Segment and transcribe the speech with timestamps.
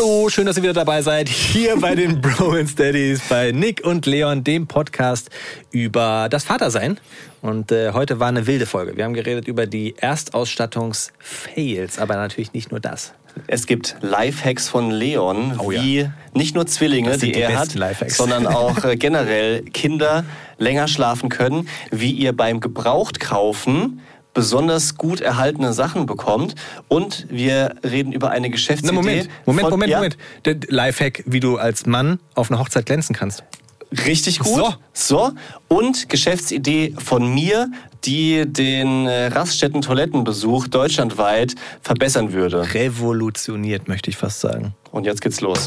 [0.00, 1.28] Hallo, schön, dass ihr wieder dabei seid.
[1.28, 5.28] Hier bei den Bro and Daddies, bei Nick und Leon, dem Podcast
[5.72, 6.98] über das Vatersein.
[7.42, 8.96] Und äh, heute war eine wilde Folge.
[8.96, 13.12] Wir haben geredet über die Erstausstattungs-Fails, aber natürlich nicht nur das.
[13.46, 15.82] Es gibt Lifehacks von Leon, Oh ja.
[15.82, 18.16] wie nicht nur Zwillinge, die, die er hat, Lifehacks.
[18.16, 20.24] sondern auch äh, generell Kinder
[20.56, 24.00] länger schlafen können, wie ihr beim Gebrauchtkaufen
[24.34, 26.54] besonders gut erhaltene Sachen bekommt
[26.88, 28.94] und wir reden über eine Na, Geschäftsidee.
[28.94, 30.16] Moment, Moment, von, Moment, ja, Moment.
[30.44, 33.44] Der Lifehack, wie du als Mann auf einer Hochzeit glänzen kannst.
[34.06, 34.56] Richtig gut.
[34.56, 34.74] So.
[34.92, 35.30] so.
[35.68, 37.70] Und Geschäftsidee von mir,
[38.04, 42.72] die den äh, Raststätten-Toilettenbesuch deutschlandweit verbessern würde.
[42.72, 44.74] Revolutioniert, möchte ich fast sagen.
[44.92, 45.66] Und jetzt geht's los.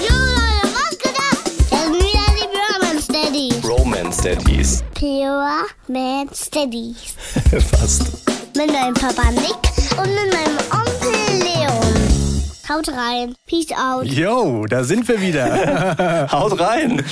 [0.00, 1.44] Jo Leute, was geht ab?
[1.44, 3.68] Das sind wieder die Brahman Steadies.
[3.68, 4.84] Romance Daddies.
[4.98, 7.14] Pure Man Steadies.
[7.70, 8.24] fast.
[8.56, 12.42] Mit meinem Papa Nick und mit meinem Onkel Leon.
[12.66, 13.34] Haut rein.
[13.46, 14.06] Peace out.
[14.06, 16.28] Yo, da sind wir wieder.
[16.32, 17.04] Haut rein!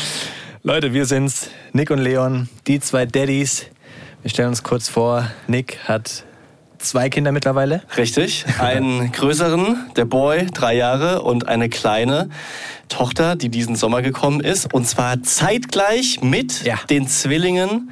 [0.62, 3.66] Leute, wir sind's, Nick und Leon, die zwei Daddies.
[4.22, 6.24] Wir stellen uns kurz vor, Nick hat
[6.84, 7.82] zwei Kinder mittlerweile.
[7.96, 8.44] Richtig.
[8.58, 12.28] Einen größeren, der Boy, drei Jahre, und eine kleine
[12.88, 14.72] Tochter, die diesen Sommer gekommen ist.
[14.72, 16.76] Und zwar zeitgleich mit Ja.
[16.90, 17.90] den Zwillingen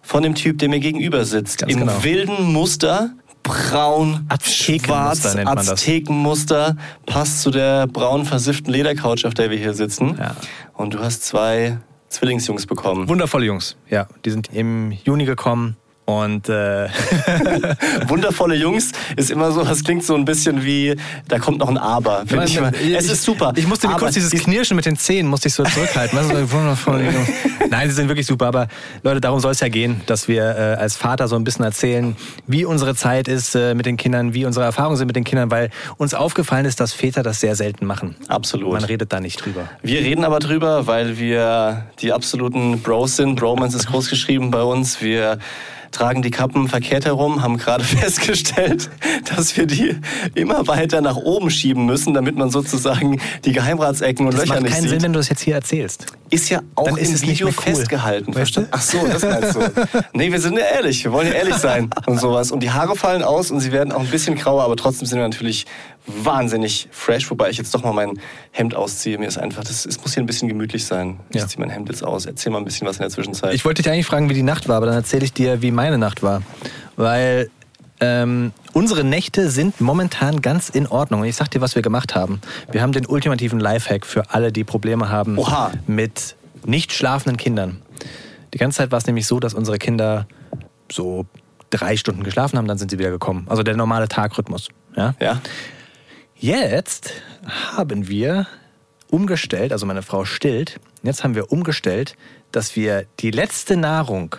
[0.00, 1.58] von dem Typ, der mir gegenüber sitzt.
[1.58, 2.02] Ganz Im genau.
[2.04, 3.10] wilden Muster.
[3.44, 5.68] Braun, Aztekenmuster schwarz.
[5.68, 10.16] Aztekenmuster, passt zu der braun versifften Ledercouch, auf der wir hier sitzen.
[10.16, 10.36] Ja.
[10.74, 13.08] Und du hast zwei Zwillingsjungs bekommen.
[13.08, 14.06] Wundervolle Jungs, ja.
[14.24, 15.76] Die sind im Juni gekommen
[16.12, 16.88] und äh,
[18.08, 20.96] Wundervolle Jungs ist immer so, das klingt so ein bisschen wie,
[21.28, 22.24] da kommt noch ein Aber.
[22.26, 22.72] Find ich mal.
[22.74, 23.52] Es ist super.
[23.56, 26.18] Ich musste mir kurz dieses die- Knirschen mit den Zähnen musste ich so zurückhalten.
[26.50, 27.28] Wundervolle Jungs.
[27.70, 28.46] Nein, sie sind wirklich super.
[28.46, 28.68] Aber
[29.02, 32.16] Leute, darum soll es ja gehen, dass wir äh, als Vater so ein bisschen erzählen,
[32.46, 35.50] wie unsere Zeit ist äh, mit den Kindern, wie unsere Erfahrungen sind mit den Kindern,
[35.50, 38.16] weil uns aufgefallen ist, dass Väter das sehr selten machen.
[38.28, 38.72] Absolut.
[38.72, 39.68] Man redet da nicht drüber.
[39.82, 43.36] Wir reden aber drüber, weil wir die absoluten Bros sind.
[43.36, 45.00] Bromance ist groß geschrieben bei uns.
[45.00, 45.38] Wir
[45.92, 47.84] tragen die Kappen verkehrt herum, haben gerade
[48.22, 48.90] festgestellt,
[49.34, 49.96] dass wir die
[50.34, 54.62] immer weiter nach oben schieben müssen, damit man sozusagen die Geheimratsecken und Das Löcher macht
[54.64, 54.90] nicht keinen sieht.
[54.90, 56.06] Sinn, wenn du das jetzt hier erzählst.
[56.30, 57.52] Ist ja auch Dann ist im es nicht Video cool.
[57.52, 58.34] festgehalten.
[58.34, 58.66] Weißt du?
[58.70, 59.60] Ach so, das meinst du.
[60.14, 61.04] Nee, wir sind ja ehrlich.
[61.04, 62.50] Wir wollen ja ehrlich sein und sowas.
[62.52, 65.18] Und die Haare fallen aus und sie werden auch ein bisschen grauer, aber trotzdem sind
[65.18, 65.66] wir natürlich
[66.06, 67.30] wahnsinnig fresh.
[67.30, 68.18] Wobei ich jetzt doch mal mein
[68.50, 69.18] Hemd ausziehe.
[69.18, 71.20] Mir ist einfach, das, es muss hier ein bisschen gemütlich sein.
[71.30, 71.46] Ich Ja.
[71.46, 72.26] ziehe mein Hemd jetzt aus.
[72.26, 73.54] Erzähl mal ein bisschen was in der Zwischenzeit.
[73.54, 75.70] Ich wollte dich eigentlich fragen, wie die Nacht war, aber dann erzähle ich dir, wie
[75.70, 76.42] meine Nacht war.
[76.96, 77.50] Weil
[78.00, 81.20] ähm, unsere Nächte sind momentan ganz in Ordnung.
[81.20, 82.40] Und ich sag dir, was wir gemacht haben.
[82.72, 85.70] Wir haben den ultimativen Lifehack für alle, die Probleme haben Oha.
[85.86, 87.80] mit nicht schlafenden Kindern.
[88.54, 90.26] Die ganze Zeit war es nämlich so, dass unsere Kinder
[90.90, 91.26] so
[91.70, 93.46] drei Stunden geschlafen haben, dann sind sie wieder gekommen.
[93.48, 94.68] Also der normale Tagrhythmus.
[94.94, 95.14] Ja?
[95.20, 95.40] ja?
[96.42, 97.12] Jetzt
[97.76, 98.48] haben wir
[99.10, 102.16] umgestellt, also meine Frau stillt, jetzt haben wir umgestellt,
[102.50, 104.34] dass wir die letzte Nahrung,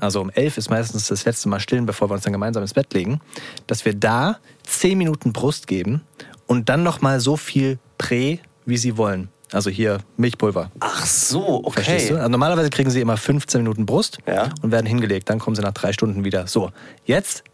[0.00, 2.74] also um elf ist meistens das letzte Mal stillen, bevor wir uns dann gemeinsam ins
[2.74, 3.20] Bett legen,
[3.68, 6.00] dass wir da zehn Minuten Brust geben
[6.48, 9.28] und dann nochmal so viel Prä, wie sie wollen.
[9.52, 10.72] Also hier Milchpulver.
[10.80, 12.14] Ach so, Verstehst du?
[12.14, 12.22] okay.
[12.22, 14.50] Also normalerweise kriegen sie immer 15 Minuten Brust Ja.
[14.62, 15.30] und werden hingelegt.
[15.30, 16.48] Dann kommen sie nach drei Stunden wieder.
[16.48, 16.72] So,
[17.04, 17.44] jetzt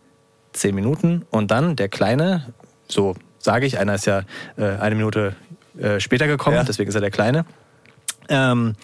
[0.54, 2.54] 10 Minuten und dann der Kleine,
[2.88, 4.22] so sage ich, einer ist ja
[4.56, 5.34] äh, eine Minute
[5.78, 6.64] äh, später gekommen, Ja.
[6.64, 7.44] deswegen ist er der Kleine.
[8.30, 8.75] Ähm,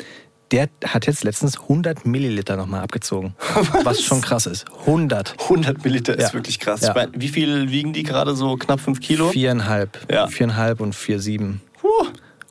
[0.50, 3.34] der hat jetzt letztens 100 Milliliter nochmal abgezogen.
[3.84, 4.64] Was schon krass ist.
[4.80, 5.34] 100.
[5.42, 6.32] 100 Milliliter ist Ja.
[6.34, 6.80] wirklich krass.
[6.82, 6.88] Ja.
[6.91, 8.56] Ich mein, wie viel wiegen die gerade so?
[8.56, 9.28] Knapp 5 Kilo?
[9.30, 10.06] Viereinhalb.
[10.10, 10.26] Ja.
[10.26, 11.60] Viereinhalb und vier, sieben.
[11.80, 11.88] Puh.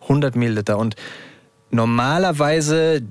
[0.03, 0.77] 100 Milliliter.
[0.77, 0.95] Und
[1.71, 3.01] normalerweise,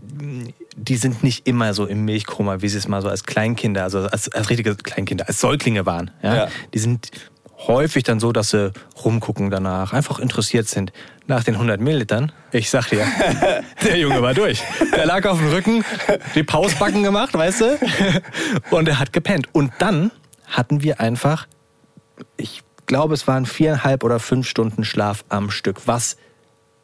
[0.76, 4.00] die sind nicht immer so im Milchkoma, wie sie es mal so als Kleinkinder, also
[4.06, 6.10] als, als richtige Kleinkinder, als Säuglinge waren.
[6.22, 6.48] Ja.
[6.74, 7.08] Die sind
[7.66, 8.72] häufig dann so, dass sie
[9.04, 10.92] rumgucken danach, einfach interessiert sind.
[11.26, 13.04] Nach den 100 Millilitern, ich sag dir,
[13.84, 14.62] der Junge war durch.
[14.94, 15.84] Der lag auf dem Rücken,
[16.34, 17.78] die Pausbacken gemacht, weißt du?
[18.70, 19.48] Und er hat gepennt.
[19.52, 20.12] Und dann
[20.46, 21.46] hatten wir einfach,
[22.36, 26.16] ich glaube, es waren viereinhalb oder fünf Stunden Schlaf am Stück, was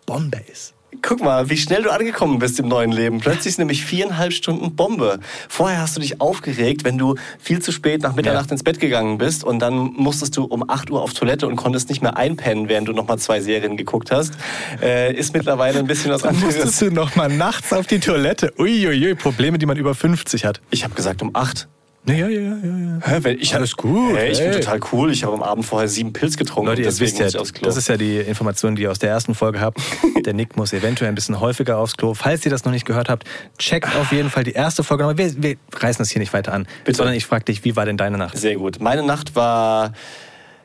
[0.06, 0.74] Bombe ist.
[1.04, 3.18] Guck mal, wie schnell du angekommen bist im neuen Leben.
[3.18, 5.18] Plötzlich ist nämlich viereinhalb Stunden Bombe.
[5.48, 8.52] Vorher hast du dich aufgeregt, wenn du viel zu spät nach Mitternacht Ja.
[8.52, 11.88] ins Bett gegangen bist und dann musstest du um 8 Uhr auf Toilette und konntest
[11.88, 14.34] nicht mehr einpennen, während du nochmal zwei Serien geguckt hast.
[14.80, 16.54] Äh, ist mittlerweile ein bisschen was anderes.
[16.56, 18.52] Musstest du noch mal nachts auf die Toilette?
[18.58, 20.60] Uiuiui, Probleme, die man über 50 hat.
[20.70, 21.66] Ich habe gesagt um 8.
[22.04, 22.98] Ja, ja, ja, ja.
[23.00, 24.60] Hä, wenn ich Alles gut, Hey, ich bin hey.
[24.60, 25.12] total cool.
[25.12, 26.68] Ich habe am Abend vorher sieben Pilz getrunken.
[26.70, 27.64] Leute, ihr deswegen wisst ja, aufs Klo.
[27.66, 29.80] das ist ja die Information, die ihr aus der ersten Folge habt.
[30.24, 32.14] Der Nick muss eventuell ein bisschen häufiger aufs Klo.
[32.14, 33.24] Falls ihr das noch nicht gehört habt,
[33.58, 35.04] checkt auf jeden Fall die erste Folge.
[35.04, 36.66] Aber wir, wir reißen das hier nicht weiter an.
[36.84, 36.96] Bitte.
[36.96, 38.36] Sondern ich frage dich, wie war denn deine Nacht?
[38.36, 38.80] Sehr gut.
[38.80, 39.92] Meine Nacht war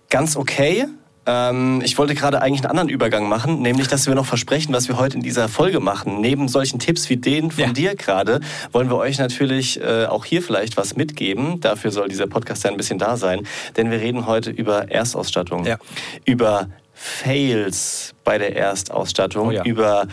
[0.09, 0.85] ganz okay.
[1.27, 4.87] Ähm, ich wollte gerade eigentlich einen anderen Übergang machen, nämlich, dass wir noch versprechen, was
[4.87, 6.21] wir heute in dieser Folge machen.
[6.21, 7.71] Neben solchen Tipps wie den von Ja.
[7.73, 8.39] dir gerade,
[8.71, 11.59] wollen wir euch natürlich äh, auch hier vielleicht was mitgeben.
[11.59, 13.45] Dafür soll dieser Podcast ja ein bisschen da sein.
[13.75, 15.77] Denn wir reden heute über Erstausstattung, Ja.
[16.25, 19.63] über Fails bei der Erstausstattung, Oh ja.
[19.63, 20.07] über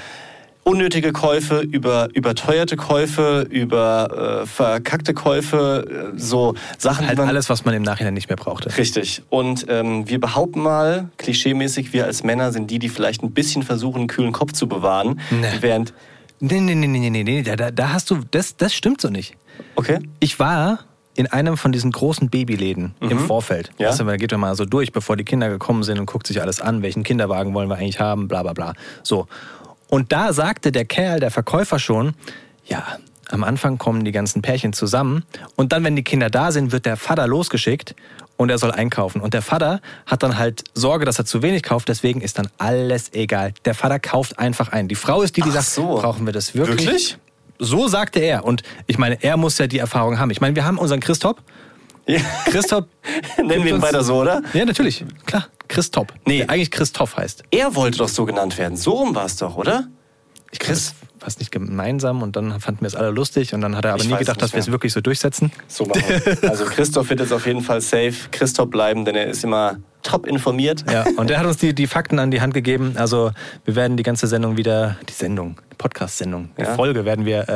[0.64, 7.48] unnötige Käufe, über überteuerte Käufe, über äh, verkackte Käufe, äh, so Sachen, Halt man alles,
[7.48, 8.76] was man im Nachhinein nicht mehr brauchte.
[8.76, 9.22] Richtig.
[9.30, 13.62] Und ähm, wir behaupten mal, klischeemäßig, wir als Männer sind die, die vielleicht ein bisschen
[13.62, 15.20] versuchen, einen kühlen Kopf zu bewahren.
[15.30, 15.46] Nee.
[15.60, 15.92] Während.
[16.40, 17.42] Nee, nee, nee, nee, nee, nee.
[17.42, 19.36] Da, da, da hast du, das, das stimmt so nicht.
[19.76, 19.98] Okay.
[20.20, 20.80] Ich war
[21.16, 23.70] in einem von diesen großen Babyläden im Vorfeld.
[23.78, 23.94] Ja.
[23.94, 26.40] Du, man geht doch mal so durch, bevor die Kinder gekommen sind und guckt sich
[26.40, 28.74] alles an, welchen Kinderwagen wollen wir eigentlich haben, bla bla bla.
[29.02, 29.26] So.
[29.94, 32.14] Und da sagte der Kerl, der Verkäufer schon,
[32.66, 32.98] ja,
[33.30, 35.22] am Anfang kommen die ganzen Pärchen zusammen
[35.54, 37.94] und dann, wenn die Kinder da sind, wird der Vater losgeschickt
[38.36, 39.20] und er soll einkaufen.
[39.20, 42.48] Und der Vater hat dann halt Sorge, dass er zu wenig kauft, deswegen ist dann
[42.58, 43.54] alles egal.
[43.66, 44.88] Der Vater kauft einfach ein.
[44.88, 45.94] Die Frau ist die, die Ach sagt, so.
[45.94, 46.86] brauchen wir das wirklich?
[46.88, 47.18] Wirklich?
[47.60, 48.44] So sagte er.
[48.44, 50.32] Und ich meine, er muss ja die Erfahrung haben.
[50.32, 51.36] Ich meine, wir haben unseren Christoph.
[52.08, 52.18] Ja.
[52.46, 52.86] Christoph.
[53.36, 54.42] Nennen wir ihn weiter so, oder?
[54.54, 55.04] Ja, natürlich.
[55.24, 55.46] Klar.
[55.68, 56.08] Christoph.
[56.26, 56.38] Nee.
[56.38, 57.42] Der eigentlich Christoph heißt.
[57.50, 58.76] Er wollte doch so genannt werden.
[58.76, 59.88] So rum war es doch, oder?
[60.50, 60.94] Ich Chris.
[61.18, 64.02] Fast nicht gemeinsam und dann fanden wir es alle lustig und dann hat er aber
[64.02, 65.50] Ich nie gedacht, dass wir es wirklich so durchsetzen.
[65.68, 66.38] So machen wir.
[66.50, 70.26] Also Christoph wird jetzt auf jeden Fall safe Christoph bleiben, denn er ist immer top
[70.26, 70.84] informiert.
[70.90, 72.94] Ja, und er hat uns die, die Fakten an die Hand gegeben.
[72.96, 73.32] Also
[73.64, 76.74] wir werden die ganze Sendung wieder, die Sendung, Podcast-Sendung, Ja.
[76.76, 77.46] Folge werden wir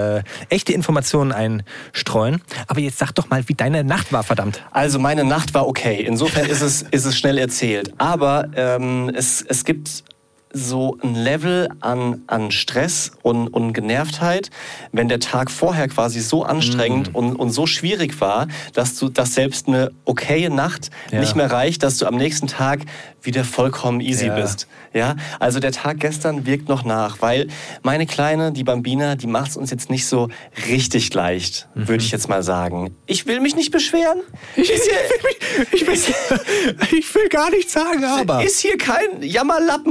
[0.50, 2.42] äh, echte Informationen einstreuen.
[2.66, 4.62] Aber jetzt sag doch mal, wie deine Nacht war, verdammt.
[4.70, 6.04] Also meine Nacht war okay.
[6.06, 7.94] Insofern ist es, ist es schnell erzählt.
[7.96, 10.04] Aber ähm, es, es gibt
[10.50, 14.48] so ein Level an, an Stress und, und Genervtheit,
[14.92, 19.34] wenn der Tag vorher quasi so anstrengend und, und so schwierig war, dass du dass
[19.34, 21.20] selbst eine okaye Nacht Ja.
[21.20, 22.80] nicht mehr reicht, dass du am nächsten Tag
[23.22, 24.34] wieder vollkommen easy Ja.
[24.36, 24.66] bist.
[24.94, 27.48] Ja, also der Tag gestern wirkt noch nach, weil
[27.82, 30.28] meine Kleine, die Bambina, die macht es uns jetzt nicht so
[30.68, 31.88] richtig leicht, Mhm.
[31.88, 32.94] würde ich jetzt mal sagen.
[33.06, 34.20] Ich will mich nicht beschweren.
[34.56, 35.94] Ist hier, Ich will,
[36.98, 38.42] ich will gar nichts sagen, aber.
[38.44, 39.22] ist hier kein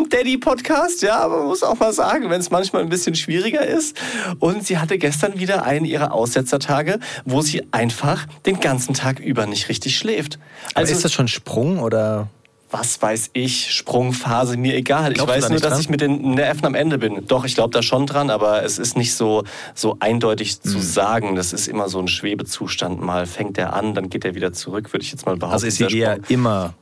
[0.01, 3.95] Jammerlappen-Daddy-Podcast, ja, aber man muss auch mal sagen, wenn es manchmal ein bisschen schwieriger ist.
[4.39, 9.45] Und sie hatte gestern wieder einen ihrer Aussetzertage, wo sie einfach den ganzen Tag über
[9.45, 10.39] nicht richtig schläft.
[10.73, 12.27] Also Also ist das schon Sprung oder?
[12.69, 15.13] Was weiß ich, Sprungphase, mir egal.
[15.13, 15.81] Glaubst ich weiß da nur, dass dran?
[15.81, 17.25] ich mit den Nerven am Ende bin.
[17.27, 19.43] Doch, ich glaube da schon dran, aber es ist nicht so,
[19.73, 21.35] so eindeutig zu sagen.
[21.35, 23.01] Das ist immer so ein Schwebezustand.
[23.01, 25.53] Mal fängt er an, dann geht er wieder zurück, würde ich jetzt mal behaupten.
[25.53, 26.73] Also ist sie eher immer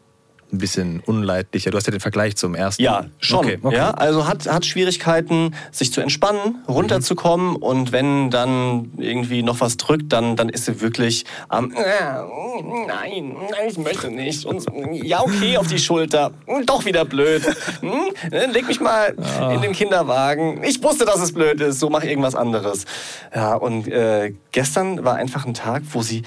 [0.52, 1.72] ein bisschen unleidlicher.
[1.72, 2.82] Du hast ja den Vergleich zum ersten.
[2.82, 3.40] Ja, schon.
[3.40, 3.76] Okay, okay.
[3.76, 9.78] Ja, also hat, hat Schwierigkeiten, sich zu entspannen, runterzukommen und wenn dann irgendwie noch was
[9.78, 14.46] drückt, dann, dann ist sie wirklich am Nein, nein, ich möchte nicht.
[14.46, 16.32] Und so, ja, okay, auf die Schulter.
[16.66, 17.44] Doch wieder blöd.
[17.82, 19.16] Hm, Leg mich mal
[19.54, 20.64] in den Kinderwagen.
[20.64, 21.80] Ich wusste, dass es blöd ist.
[21.80, 22.86] So mach irgendwas anderes.
[23.34, 26.24] Ja, und äh, gestern war einfach ein Tag, wo sie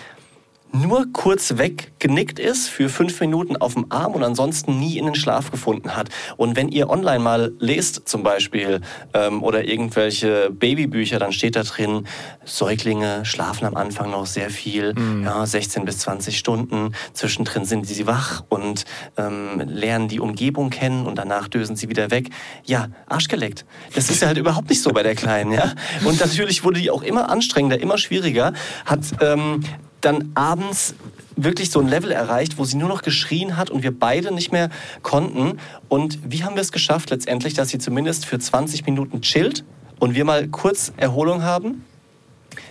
[0.73, 5.15] nur kurz weggenickt ist für fünf Minuten auf dem Arm und ansonsten nie in den
[5.15, 6.09] Schlaf gefunden hat.
[6.37, 8.81] Und wenn ihr online mal lest zum Beispiel
[9.15, 12.07] ähm, oder irgendwelche Babybücher, dann steht da drin,
[12.45, 14.95] Säuglinge schlafen am Anfang noch sehr viel,
[15.25, 16.93] ja, 16 bis 20 Stunden.
[17.13, 18.85] Zwischendrin sind sie wach und
[19.17, 22.31] ähm, lernen die Umgebung kennen und danach dösen sie wieder weg.
[22.65, 23.65] Ja, arschgeleckt.
[23.95, 25.73] Das ist ja halt überhaupt nicht so bei der Kleinen, ja.
[26.05, 28.53] Und natürlich wurde die auch immer anstrengender, immer schwieriger,
[28.85, 29.65] hat ähm,
[30.01, 30.95] dann abends
[31.37, 34.53] wirklich so ein Level erreicht, wo sie nur noch geschrien hat und wir beide nicht
[34.53, 34.71] mehr
[35.03, 35.59] konnten.
[35.89, 39.65] Und wie haben wir es geschafft letztendlich, dass sie zumindest für 20 Minuten chillt
[39.99, 41.85] und wir mal kurz Erholung haben?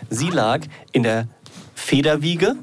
[0.09, 1.27] Sie lag in der
[1.75, 2.55] Federwiege.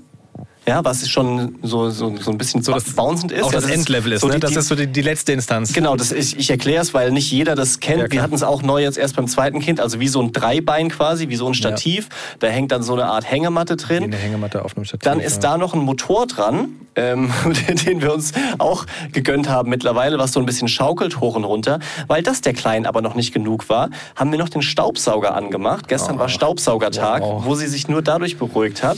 [0.67, 3.43] Ja, was schon so, so, so ein bisschen so das- bouncend ist.
[3.43, 4.35] Auch Ja, das, ist Endlevel ist, so ne?
[4.35, 5.73] die- Das ist so die, die letzte Instanz.
[5.75, 8.01] Genau, das ich, ich erkläre es, weil nicht jeder das kennt.
[8.01, 10.33] Ja, Wir hatten es auch neu jetzt erst beim zweiten Kind, also wie so ein
[10.33, 12.09] Dreibein quasi, wie so ein Stativ.
[12.39, 14.05] Da hängt dann so eine Art Hängematte Wie drin.
[14.05, 15.05] eine Hängematte auf einem Stativ.
[15.05, 17.31] Dann ist da noch ein Motor dran, ähm,
[17.87, 21.79] den wir uns auch gegönnt haben mittlerweile, was so ein bisschen schaukelt hoch und runter.
[22.07, 25.89] Weil das der Kleinen aber noch nicht genug war, haben wir noch den Staubsauger angemacht.
[25.89, 27.45] Gestern war Staubsaugertag, Wow.
[27.45, 28.97] wo sie sich nur dadurch beruhigt hat.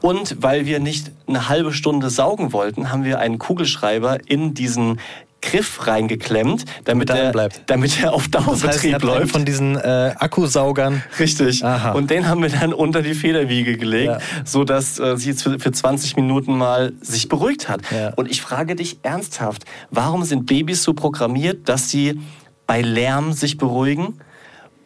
[0.00, 0.91] Und weil wir nicht
[1.26, 5.00] eine halbe Stunde saugen wollten, haben wir einen Kugelschreiber in diesen
[5.44, 7.62] Griff reingeklemmt, damit, er bleibt.
[7.66, 9.32] damit er auf Das heißt, Dauerbetrieb habt einen läuft.
[9.32, 11.02] von diesen äh, Akkusaugern.
[11.18, 11.64] Richtig.
[11.64, 11.92] Aha.
[11.92, 14.18] Und den haben wir dann unter die Federwiege gelegt, Ja.
[14.44, 17.80] so dass äh, sie jetzt für, für 20 Minuten mal sich beruhigt hat.
[17.90, 18.10] Ja.
[18.14, 22.20] Und ich frage dich ernsthaft, warum sind Babys so programmiert, dass sie
[22.68, 24.18] bei Lärm sich beruhigen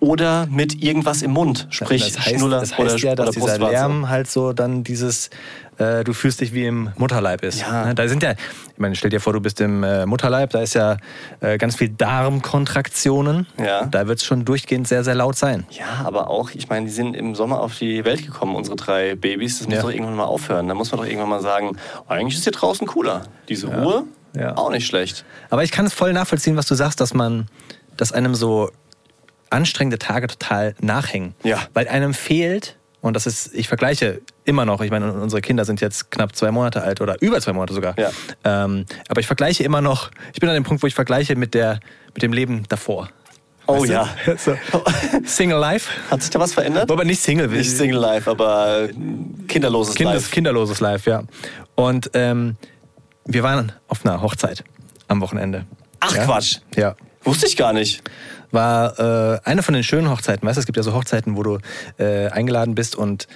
[0.01, 3.55] oder mit irgendwas im Mund, sprich das heißt, Schnuller das heißt oder, ja, dass oder
[3.59, 3.71] dieser?
[3.71, 5.31] Lärm halt so dann dieses
[5.79, 7.61] äh, du fühlst dich wie im Mutterleib ist.
[7.61, 7.87] Ja.
[7.87, 10.61] Ne, Da sind ja, ich meine, stell dir vor, du bist im äh, Mutterleib, da
[10.63, 10.97] ist ja
[11.41, 13.47] äh, ganz viel Darmkontraktionen.
[13.59, 13.85] Ja.
[13.87, 15.67] Da wird es schon durchgehend sehr, sehr laut sein.
[15.71, 19.15] Ja, aber auch, ich meine, die sind im Sommer auf die Welt gekommen, unsere drei
[19.15, 19.59] Babys.
[19.59, 19.83] Das muss Ja.
[19.83, 20.69] doch irgendwann mal aufhören.
[20.69, 21.77] Da muss man doch irgendwann mal sagen,
[22.09, 23.23] eigentlich ist hier draußen cooler.
[23.49, 24.05] Diese Ruhe,
[24.35, 24.57] Ja.
[24.57, 25.25] auch nicht schlecht.
[25.51, 27.49] Aber ich kann es voll nachvollziehen, was du sagst, dass man,
[27.97, 28.71] dass einem so
[29.51, 31.35] anstrengende Tage total nachhängen.
[31.43, 31.59] Ja.
[31.73, 35.81] Weil einem fehlt, und das ist, ich vergleiche immer noch, ich meine, unsere Kinder sind
[35.81, 37.95] jetzt knapp zwei Monate alt oder über zwei Monate sogar.
[37.99, 38.11] Ja.
[38.45, 41.55] Ähm, aber ich vergleiche immer noch, ich bin an dem Punkt, wo ich vergleiche mit,
[41.55, 41.81] der,
[42.15, 43.09] mit dem Leben davor.
[43.67, 44.09] Oh Weißt ja.
[44.37, 44.57] So.
[45.25, 45.91] Single Life.
[46.11, 46.91] Hat sich da was verändert?
[46.91, 47.49] Aber nicht Single.
[47.49, 48.93] Nicht Single Life, aber äh,
[49.49, 50.31] kinderloses Kindes, Life.
[50.31, 51.23] Kinderloses Life, ja.
[51.75, 52.57] Und ähm,
[53.25, 54.65] wir waren auf einer Hochzeit
[55.09, 55.67] am Wochenende.
[56.01, 56.25] Ach ja?
[56.25, 56.59] Quatsch.
[56.77, 56.95] Ja.
[57.25, 58.03] Wusste ich gar nicht.
[58.53, 60.47] War äh, eine von den schönen Hochzeiten.
[60.47, 61.59] Weißt du, es gibt ja so Hochzeiten, wo du
[61.99, 63.27] äh, eingeladen bist und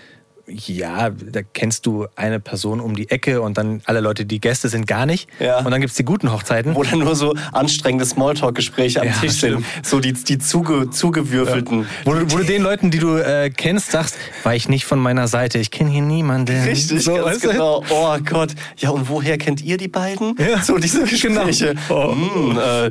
[0.50, 4.68] ja, da kennst du eine Person um die Ecke und dann alle Leute, die Gäste
[4.68, 5.28] sind, gar nicht.
[5.38, 5.58] Ja.
[5.58, 6.74] Und dann gibt es die guten Hochzeiten.
[6.74, 9.64] Wo dann nur so anstrengende Smalltalk-Gespräche am Ja, Tisch sind.
[9.82, 11.86] So die, die zuge, zugewürfelten.
[12.04, 14.98] Wo du, wo du den Leuten, die du äh, kennst, sagst, war ich nicht von
[14.98, 16.60] meiner Seite, ich kenne hier niemanden.
[16.62, 17.48] Richtig, so, ganz weißt du?
[17.50, 17.84] genau.
[17.90, 18.54] Oh Gott.
[18.78, 20.34] Ja, und woher kennt ihr die beiden?
[20.38, 21.74] Ja, So diese Gespräche.
[21.74, 22.10] genau.
[22.10, 22.12] Oh.
[22.14, 22.90] Hm, äh,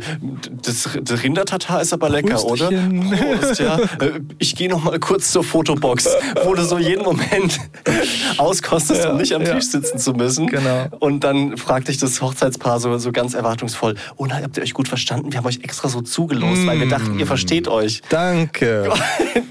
[0.62, 2.68] das, das Rindertatar ist aber lecker, oder?
[2.68, 3.10] Pröstchen.
[3.42, 3.78] Prost, ja.
[3.78, 6.08] Äh, Ich gehe noch mal kurz zur Fotobox,
[6.44, 7.49] wo du so jeden Moment
[8.38, 9.56] auskostest, Ja, um nicht am ja.
[9.56, 10.48] Tisch sitzen zu müssen.
[10.48, 10.88] Genau.
[11.00, 14.74] Und dann fragt dich das Hochzeitspaar so, so ganz erwartungsvoll, oh nein, habt ihr euch
[14.74, 15.32] gut verstanden?
[15.32, 18.02] Wir haben euch extra so zugelost, weil wir dachten, ihr versteht euch.
[18.10, 18.92] Danke.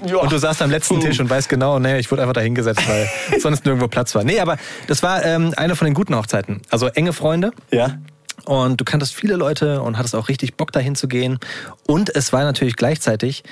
[0.05, 0.17] Ja.
[0.17, 2.87] Und du saßt am letzten Tisch und weißt genau, nee, ich wurde einfach da hingesetzt,
[2.87, 4.23] weil sonst nirgendwo Platz war.
[4.23, 6.61] Nee, aber das war ähm, eine von den guten Hochzeiten.
[6.69, 7.51] Also enge Freunde.
[7.71, 7.97] Ja?
[8.45, 11.39] Und du kanntest viele Leute und hattest auch richtig Bock dahin zu gehen.
[11.85, 13.43] Und es war natürlich gleichzeitig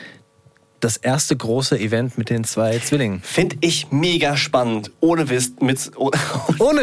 [0.79, 3.21] das erste große Event mit den zwei Zwillingen.
[3.21, 4.91] Finde ich mega spannend.
[4.99, 5.51] Ohne Witz.
[5.59, 6.11] Mit, oh,
[6.59, 6.81] Ohne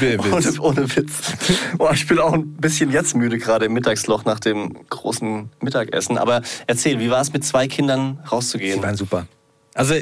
[0.00, 0.58] Witz.
[0.58, 1.32] ohne, ohne Witz.
[1.76, 6.18] Boah, ich bin auch ein bisschen jetzt müde, gerade im Mittagsloch nach dem großen Mittagessen.
[6.18, 8.78] Aber erzähl, wie war es mit zwei Kindern rauszugehen?
[8.80, 9.26] Die waren super.
[9.74, 9.94] Also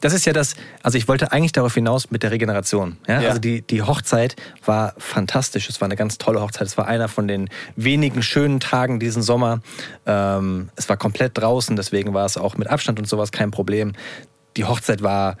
[0.00, 2.98] das ist ja das, also ich wollte eigentlich darauf hinaus mit der Regeneration.
[3.06, 3.20] Ja?
[3.20, 3.28] Ja.
[3.28, 4.34] Also die, die Hochzeit
[4.64, 5.68] war fantastisch.
[5.68, 6.66] Es war eine ganz tolle Hochzeit.
[6.66, 9.60] Es war einer von den wenigen schönen Tagen diesen Sommer.
[10.04, 13.92] Ähm, es war komplett draußen, deswegen war es auch mit Abstand und sowas kein Problem.
[14.56, 15.36] Die Hochzeit war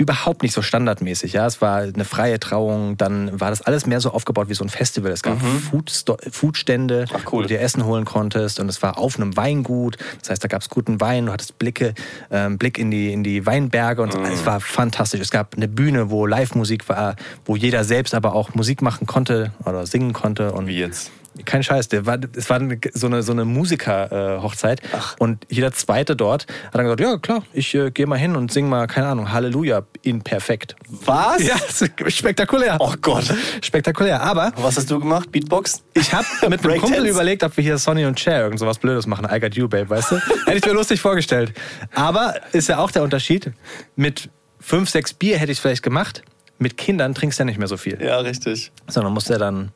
[0.00, 1.34] überhaupt nicht so standardmäßig.
[1.34, 1.46] Ja?
[1.46, 4.70] Es war eine freie Trauung, dann war das alles mehr so aufgebaut wie so ein
[4.70, 5.12] Festival.
[5.12, 5.38] Es gab
[5.70, 7.32] Foodsto- Foodstände, Ach, cool.
[7.32, 9.98] wo du dir Essen holen konntest und es war auf einem Weingut.
[10.20, 11.94] Das heißt, da gab es guten Wein, du hattest Blicke,
[12.30, 14.20] ähm, Blick in die, in die Weinberge und so.
[14.22, 15.20] Es war fantastisch.
[15.20, 19.52] Es gab eine Bühne, wo Live-Musik war, wo jeder selbst aber auch Musik machen konnte
[19.64, 20.52] oder singen konnte.
[20.52, 21.10] Und Wie jetzt?
[21.44, 22.60] Kein Scheiß, der war, es war
[22.92, 24.80] so eine, so eine Musiker-Hochzeit.
[24.92, 25.16] Ach.
[25.18, 28.52] Und jeder Zweite dort hat dann gesagt, ja klar, ich äh, gehe mal hin und
[28.52, 30.76] sing mal, keine Ahnung, Halleluja in perfekt.
[30.88, 31.42] Was?
[31.42, 31.56] Ja,
[32.10, 32.76] spektakulär.
[32.80, 33.32] Oh Gott.
[33.62, 34.22] Spektakulär.
[34.22, 35.30] Aber Was hast du gemacht?
[35.30, 35.82] Beatbox?
[35.94, 36.80] ich habe mit einem?
[36.80, 39.26] Kumpel überlegt, ob wir hier Sonny und Cher irgend sowas Blödes machen.
[39.30, 40.16] I got you, babe, weißt du?
[40.46, 41.52] Hätte ich mir lustig vorgestellt.
[41.94, 43.52] Aber ist ja auch der Unterschied.
[43.96, 46.22] Mit fünf, sechs Bier hätte ich es vielleicht gemacht.
[46.58, 47.98] Mit Kindern trinkst du ja nicht mehr so viel.
[48.02, 48.70] Ja, richtig.
[48.86, 49.72] Sondern musst ja dann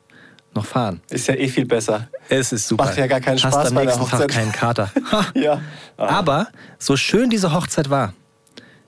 [0.55, 1.01] noch fahren.
[1.09, 2.07] Ist ja eh viel besser.
[2.29, 2.85] Es ist super.
[2.85, 4.31] Macht ja gar keinen Hast Spaß am bei der nächsten Tag Hochzeit.
[4.31, 4.91] keinen Kater.
[5.35, 5.61] Ja.
[5.97, 6.07] Ah.
[6.19, 6.47] Aber
[6.79, 8.13] so schön diese Hochzeit war,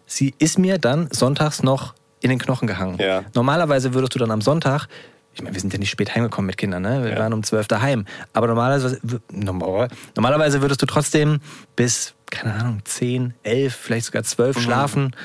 [0.05, 2.97] sie ist mir dann sonntags noch in den Knochen gehangen.
[2.99, 3.23] Ja.
[3.35, 4.87] Normalerweise würdest du dann am Sonntag,
[5.33, 7.03] ich meine, wir sind ja nicht spät heimgekommen mit Kindern, ne?
[7.03, 7.19] wir Ja.
[7.19, 8.99] waren um 12 daheim, aber normalerweise,
[9.31, 11.39] normal- normalerweise würdest du trotzdem
[11.75, 15.15] bis, keine Ahnung, 10, 11, vielleicht sogar 12 schlafen,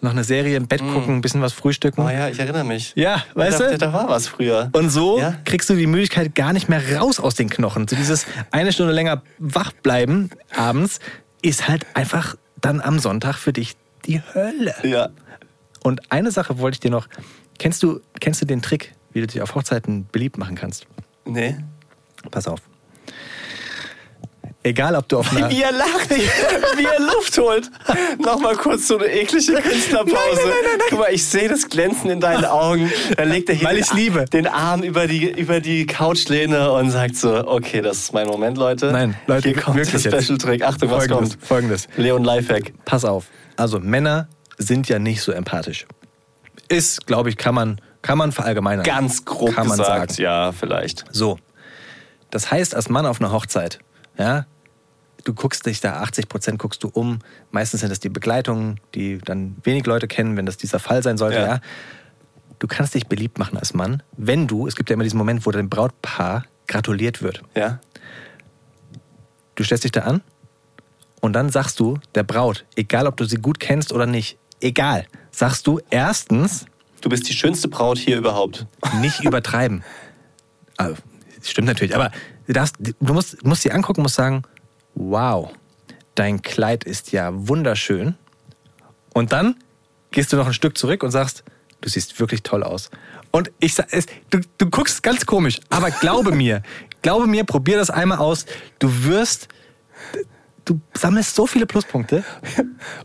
[0.00, 2.02] noch eine Serie im Bett gucken, ein bisschen was frühstücken.
[2.02, 2.92] Oh ja, ich erinnere mich.
[2.94, 3.78] Ja, weißt da, du?
[3.78, 4.68] Da war was früher.
[4.72, 5.34] Und so Ja.
[5.44, 7.88] kriegst du die Müdigkeit gar nicht mehr raus aus den Knochen.
[7.88, 11.00] So dieses eine Stunde länger wach bleiben abends
[11.42, 14.74] ist halt einfach dann am Sonntag für dich die Hölle.
[14.84, 15.08] Ja.
[15.82, 17.08] Und eine Sache wollte ich dir noch.
[17.58, 20.86] Kennst du, kennst du den Trick, wie du dich auf Hochzeiten beliebt machen kannst?
[21.24, 21.56] Nee.
[22.30, 22.60] Pass auf.
[24.64, 25.50] Egal, ob du auf einer.
[25.50, 26.08] Wie er lacht,
[26.76, 27.70] wie er Luft holt.
[28.18, 30.14] Nochmal kurz so eine eklige Künstlerpause.
[30.14, 30.86] Nein, nein, nein, nein.
[30.90, 32.90] Guck mal, ich sehe das Glänzen in deinen Augen.
[33.16, 34.24] Dann legt er hier Weil den, ich's liebe.
[34.26, 38.56] den Arm über die, über die Couchlehne und sagt so, okay, das ist mein Moment,
[38.56, 38.92] Leute.
[38.92, 40.24] Nein, Leute, hier kommt wirklich der jetzt.
[40.24, 40.62] Special Trick.
[40.62, 41.44] Achtung, was Folgendes, kommt?
[41.46, 41.88] folgendes.
[41.96, 42.72] Leon Lifehack.
[42.84, 43.26] Pass auf.
[43.56, 44.28] Also Männer
[44.58, 45.86] sind ja nicht so empathisch.
[46.68, 48.84] Ist, glaube ich, kann man, kann man verallgemeinern.
[48.84, 50.12] Ganz grob kann man gesagt.
[50.12, 50.22] sagen.
[50.22, 51.04] Ja, vielleicht.
[51.10, 51.38] So.
[52.30, 53.80] Das heißt, als Mann auf einer Hochzeit,
[54.18, 54.46] ja,
[55.24, 57.18] du guckst dich da 80 Prozent guckst du um.
[57.50, 61.16] Meistens sind das die Begleitungen, die dann wenig Leute kennen, wenn das dieser Fall sein
[61.18, 61.46] sollte, Ja.
[61.46, 61.60] ja.
[62.58, 65.44] Du kannst dich beliebt machen als Mann, wenn du, es gibt ja immer diesen Moment,
[65.46, 67.42] wo dem Brautpaar gratuliert wird.
[67.56, 67.80] Ja.
[69.56, 70.22] Du stellst dich da an
[71.20, 75.06] und dann sagst du der Braut, egal ob du sie gut kennst oder nicht, egal,
[75.32, 76.66] sagst du erstens,
[77.00, 78.66] du bist die schönste Braut hier überhaupt.
[79.00, 79.82] Nicht übertreiben.
[80.76, 80.96] Also,
[81.42, 82.12] stimmt natürlich, aber
[82.46, 84.42] du, darfst, du musst, musst sie angucken, musst sagen,
[84.94, 85.50] wow,
[86.14, 88.16] dein Kleid ist ja wunderschön.
[89.14, 89.56] Und dann
[90.10, 91.44] gehst du noch ein Stück zurück und sagst,
[91.80, 92.90] du siehst wirklich toll aus.
[93.30, 96.62] Und ich es, du, du guckst ganz komisch, aber glaube mir,
[97.02, 98.46] glaube mir, probier das einmal aus.
[98.78, 99.48] Du wirst,
[100.64, 102.24] du sammelst so viele Pluspunkte.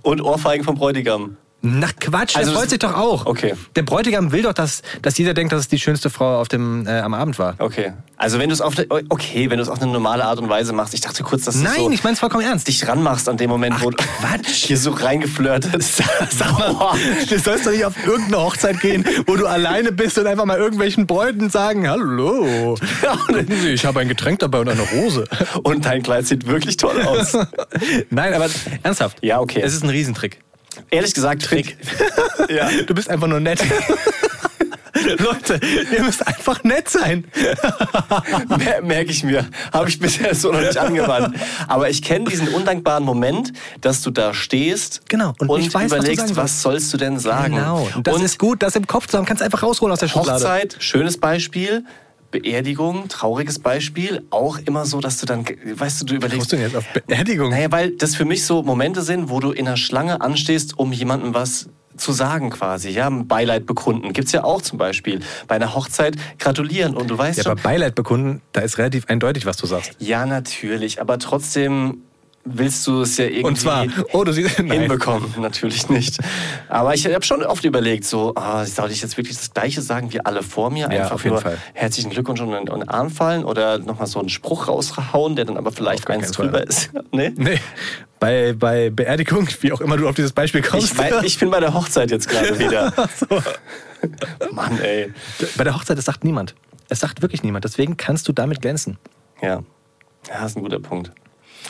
[0.03, 1.37] Und Ohrfeigen vom Bräutigam.
[1.61, 3.25] Na Quatsch, Also der freut sich doch auch.
[3.25, 3.53] Okay.
[3.75, 6.85] Der Bräutigam will doch, dass, dass jeder denkt, dass es die schönste Frau auf dem,
[6.85, 7.55] äh, am Abend war.
[7.57, 7.93] Okay.
[8.15, 10.49] Also wenn du es auf eine, okay, wenn du es auf eine normale Art und
[10.49, 10.93] Weise machst.
[10.93, 12.67] Ich dachte kurz, dass du Nein, so ich meine es vollkommen ernst.
[12.67, 14.47] dich ranmachst an dem Moment, wo du Quatsch.
[14.67, 15.81] hier so reingeflirtet.
[16.29, 16.97] Sag mal,
[17.27, 20.57] du sollst doch nicht auf irgendeine Hochzeit gehen, wo du alleine bist und einfach mal
[20.57, 22.75] irgendwelchen Bräuten sagen, hallo,
[23.61, 25.25] Sie, ich habe ein Getränk dabei und eine Rose.
[25.63, 27.33] Und dein Kleid sieht wirklich toll aus.
[28.09, 28.47] Nein, aber
[28.83, 29.17] ernsthaft.
[29.21, 29.61] Ja, okay.
[29.63, 30.39] Es ist ein Riesentrick.
[30.89, 31.77] Ehrlich gesagt, Trick.
[32.49, 32.69] ja.
[32.85, 33.63] Du bist einfach nur nett.
[35.19, 35.59] Leute,
[35.91, 37.25] ihr müsst einfach nett sein.
[38.57, 39.47] Mer Merke ich mir.
[39.71, 41.37] Habe ich bisher so noch nicht angewandt.
[41.67, 45.95] Aber ich kenne diesen undankbaren Moment, dass du da stehst Genau, und und, was du
[45.95, 47.55] überlegst, sagen was, sollst du denn sagen.
[47.55, 47.87] Genau.
[47.95, 50.07] Und das und ist gut, das im Kopf zu haben, kannst einfach rausholen aus der
[50.07, 50.43] Schublade.
[50.43, 51.85] Hochzeit, schönes Beispiel.
[52.31, 54.23] Beerdigung, trauriges Beispiel.
[54.29, 56.75] Auch immer so, dass du dann, weißt du, du Was überlegst, musst du denn jetzt
[56.75, 57.49] auf Beerdigung?
[57.51, 60.91] Naja, weil das für mich so Momente sind, wo du in der Schlange anstehst, um
[60.91, 64.13] jemandem was zu sagen quasi, ja, Beileid bekunden.
[64.13, 67.61] Gibt's ja auch zum Beispiel bei einer Hochzeit gratulieren und du weißt Ja, schon, aber
[67.61, 69.93] Beileid bekunden, da ist relativ eindeutig, was du sagst.
[69.97, 72.03] ja natürlich, aber trotzdem
[72.53, 74.81] willst du es ja irgendwie Und zwar, oh, du siehst, nein.
[74.81, 75.33] hinbekommen.
[75.39, 76.17] Natürlich nicht.
[76.69, 80.11] Aber ich habe schon oft überlegt, so, ah, soll ich jetzt wirklich das Gleiche sagen
[80.13, 80.89] wie alle vor mir?
[80.91, 81.57] Ja, Einfach auf jeden nur Fall.
[81.73, 85.57] herzlichen Glückwunsch und in den Arm fallen oder nochmal so einen Spruch raushauen, der dann
[85.57, 86.45] aber vielleicht eins keinen Fall.
[86.45, 86.89] drüber ist.
[87.11, 87.31] nee?
[87.35, 87.59] Nee,
[88.19, 90.93] bei, bei Beerdigung, wie auch immer du auf dieses Beispiel kommst.
[90.93, 92.93] Ich, mein, ich bin bei der Hochzeit jetzt gerade wieder.
[94.51, 95.11] Mann, ey.
[95.57, 96.55] bei der Hochzeit, das sagt niemand.
[96.89, 97.65] Es sagt wirklich niemand.
[97.65, 98.97] Deswegen kannst du damit glänzen.
[99.41, 99.61] Ja.
[100.29, 101.11] Ja, ist ein guter Punkt.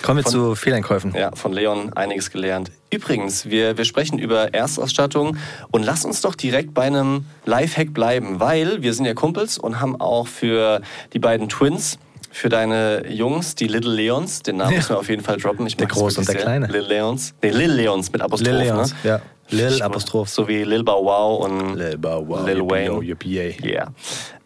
[0.03, 1.13] Kommen wir Von- zu Fehleinkäufen.
[1.15, 2.71] Ja, von Leon einiges gelernt.
[2.89, 5.38] Übrigens, wir, wir sprechen über Erstausstattung
[5.71, 9.82] und lass uns doch direkt bei einem Lifehack bleiben, weil wir sind ja Kumpels und
[9.82, 10.82] haben auch für
[11.13, 11.97] die beiden Twins,
[12.32, 14.78] für deine Jungs, die Little Leons, den Namen Ja.
[14.78, 15.65] müssen wir auf jeden Fall droppen.
[15.65, 16.41] Ich Der Große und der sehr.
[16.43, 16.67] Kleine.
[16.67, 17.34] Lil Leons.
[17.41, 18.47] Nee, Lil Leons mit Apostroph.
[18.52, 19.10] Lil Leons, ne?
[19.10, 19.21] ja.
[19.49, 20.29] Lil Apostroph.
[20.29, 22.86] So wie Lil Bow Wow und Lil Bow Wow, Lil Wayne.
[22.88, 23.55] yo, yippie.
[23.63, 23.88] Ja.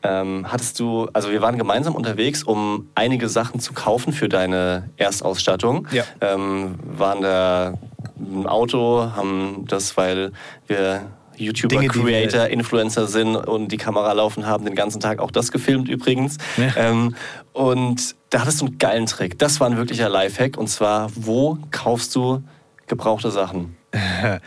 [0.03, 4.89] Ähm, hattest du, also wir waren gemeinsam unterwegs, um einige Sachen zu kaufen für deine
[4.97, 5.87] Erstausstattung.
[5.91, 6.03] Ja.
[6.21, 7.73] Ähm, waren da
[8.17, 10.31] im Auto, haben das, weil
[10.67, 15.31] wir YouTuber, Dinge, Creator, Influencer sind und die Kamera laufen haben, den ganzen Tag auch
[15.31, 16.37] das gefilmt übrigens.
[16.57, 16.73] Ja.
[16.77, 17.15] Ähm,
[17.53, 19.37] und da hattest du einen geilen Trick.
[19.39, 20.57] Das war ein wirklicher Lifehack.
[20.57, 22.43] Und zwar, wo kaufst du
[22.87, 23.75] gebrauchte Sachen?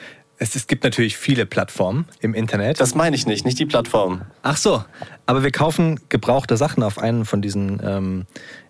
[0.44, 2.78] Es, es gibt natürlich viele Plattformen im Internet.
[2.78, 4.26] Das meine ich nicht, nicht die Plattform.
[4.42, 4.84] Ach so,
[5.24, 8.26] aber wir kaufen gebrauchte Sachen auf einen von diesen ähm,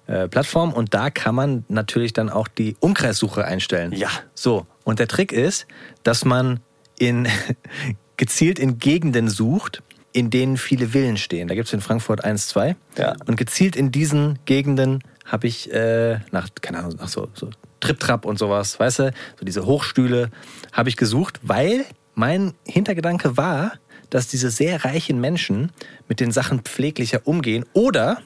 [0.06, 3.90] äh, Plattformen und da kann man natürlich dann auch die Umkreissuche einstellen.
[3.90, 4.08] Ja.
[4.34, 5.66] So, und der Trick ist,
[6.04, 6.60] dass man
[6.96, 7.26] in,
[8.16, 9.82] gezielt in Gegenden sucht,
[10.12, 11.48] in denen viele Villen stehen.
[11.48, 12.76] Da gibt es in Frankfurt 1, 2.
[12.96, 13.16] Ja.
[13.26, 17.50] Und gezielt in diesen Gegenden habe ich äh, nach, keine Ahnung, nach so, so
[17.84, 20.30] Trip-Trap und sowas, weißt du, so diese Hochstühle
[20.72, 23.72] habe ich gesucht, weil mein Hintergedanke war,
[24.10, 25.72] dass diese sehr reichen Menschen
[26.08, 28.18] mit den Sachen pfleglicher umgehen oder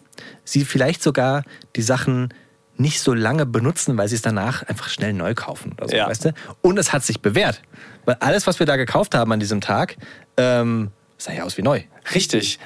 [0.45, 1.43] sie vielleicht sogar
[1.77, 2.35] die Sachen
[2.77, 6.07] nicht so lange benutzen, weil sie es danach einfach schnell neu kaufen oder so, Ja.
[6.09, 6.33] weißt du?
[6.63, 7.63] Und es hat sich bewährt,
[8.05, 9.97] weil alles, was wir da gekauft haben an diesem Tag,
[10.37, 11.83] ähm, sah ja aus wie neu.
[12.15, 12.59] Richtig.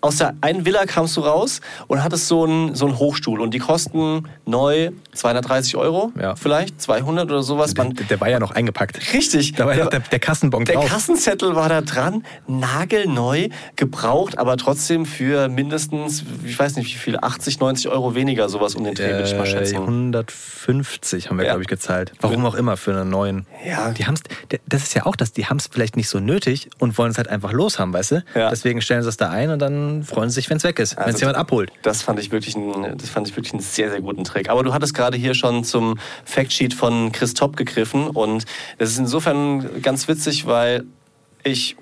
[0.00, 3.52] Aus der einen Villa kamst du raus und hattest so einen, so einen Hochstuhl und
[3.54, 6.36] die kosten neu 230 Euro, Ja.
[6.36, 7.74] vielleicht 200 oder sowas.
[7.74, 9.12] Der, der war ja noch eingepackt.
[9.12, 9.52] richtig.
[9.54, 10.86] Da war ja noch der, der Kassenbon der drauf.
[10.86, 17.18] Kassenzettel war da dran, nagelneu, gebraucht, aber trotzdem für mindestens, ich weiß nicht wie viel,
[17.20, 19.76] 80, 90 Euro weniger, sowas um den Dreh, würde ich mal Äh, schätzen.
[19.78, 21.52] 150 haben wir, Ja.
[21.52, 22.12] glaube ich, gezahlt.
[22.20, 23.46] Warum auch immer für einen neuen.
[23.66, 23.90] Ja.
[23.90, 26.70] Die haben's, der- das ist ja auch das, die haben es vielleicht nicht so nötig
[26.78, 28.24] und wollen es halt einfach loshaben, weißt du?
[28.34, 28.48] Ja.
[28.58, 30.96] Deswegen stellen sie es da ein und dann freuen sie sich, wenn es weg ist,
[30.96, 31.70] wenn es Also- jemand abholt.
[31.82, 34.50] Das fand ich wirklich ein, das fand ich wirklich einen sehr, sehr guten Trick.
[34.50, 38.46] Aber du hattest gerade hier schon zum Factsheet von Chris Topp gegriffen und
[38.78, 40.84] das ist insofern ganz witzig, weil
[41.44, 41.76] ich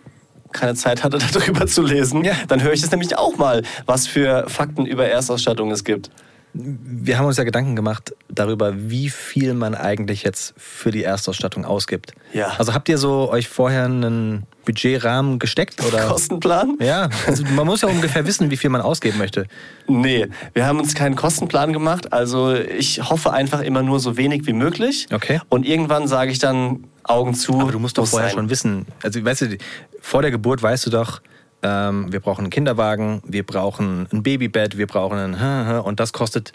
[0.52, 2.24] keine Zeit hatte, darüber zu lesen.
[2.24, 2.34] Ja.
[2.48, 6.10] Dann höre ich das nämlich auch mal, was für Fakten über Erstausstattung es gibt.
[6.52, 11.64] Wir haben uns ja Gedanken gemacht darüber, wie viel man eigentlich jetzt für die Erstausstattung
[11.64, 12.12] ausgibt.
[12.32, 12.54] Ja.
[12.58, 15.82] Also habt ihr so euch vorher einen Budgetrahmen gesteckt?
[15.82, 16.06] Oder?
[16.08, 16.76] Kostenplan?
[16.80, 19.46] Ja, also man muss ja ungefähr wissen, wie viel man ausgeben möchte.
[19.88, 22.12] Nee, wir haben uns keinen Kostenplan gemacht.
[22.12, 25.06] Also ich hoffe einfach immer nur so wenig wie möglich.
[25.10, 25.40] Okay.
[25.48, 27.58] Und irgendwann sage ich dann Augen zu.
[27.60, 28.36] Aber du musst doch vorher sein.
[28.36, 28.86] schon wissen.
[29.02, 29.58] Also, weißt du,
[30.00, 31.22] vor der Geburt weißt du doch,
[31.62, 36.52] ähm, wir brauchen einen Kinderwagen, wir brauchen ein Babybett, wir brauchen ein und das kostet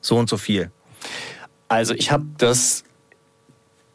[0.00, 0.70] so und so viel.
[1.68, 2.84] Also ich habe das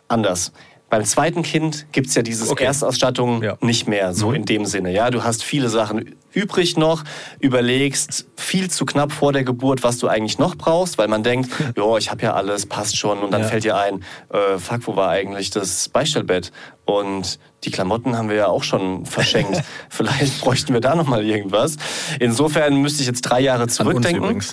[0.07, 0.53] anders.
[0.95, 2.63] Beim zweiten Kind gibt es ja diese Okay.
[2.63, 3.57] Erstausstattung Ja.
[3.59, 4.93] nicht mehr, so in dem Sinne.
[4.93, 7.03] Ja, du hast viele Sachen übrig noch,
[7.39, 11.49] überlegst viel zu knapp vor der Geburt, was du eigentlich noch brauchst, weil man denkt,
[11.77, 13.19] ja, ich habe ja alles, passt schon.
[13.19, 13.47] Und dann Ja.
[13.47, 16.51] fällt dir ein, äh, fuck, wo war eigentlich das Beistellbett?
[16.85, 19.63] Und die Klamotten haben wir ja auch schon verschenkt.
[19.89, 21.77] Vielleicht bräuchten wir da noch mal irgendwas.
[22.19, 24.43] Insofern müsste ich jetzt drei Jahre zurückdenken.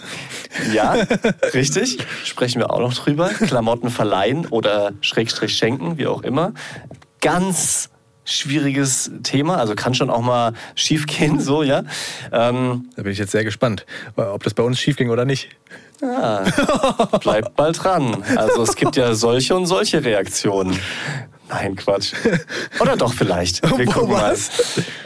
[0.72, 0.92] Ja,
[1.54, 1.98] richtig.
[2.24, 3.28] Sprechen wir auch noch drüber.
[3.28, 6.52] Klamotten verleihen oder Schrägstrich schenken, wie auch immer.
[7.20, 7.90] Ganz
[8.24, 11.82] schwieriges Thema, also kann schon auch mal schief gehen, so, ja.
[12.32, 15.48] Ähm, Da bin ich jetzt sehr gespannt, ob das bei uns schief ging oder nicht.
[17.20, 18.24] bleibt mal dran.
[18.36, 20.76] Also es gibt ja solche und solche Reaktionen.
[21.48, 22.14] Nein, Quatsch.
[22.80, 23.62] Oder doch vielleicht.
[23.78, 24.34] Wir gucken mal.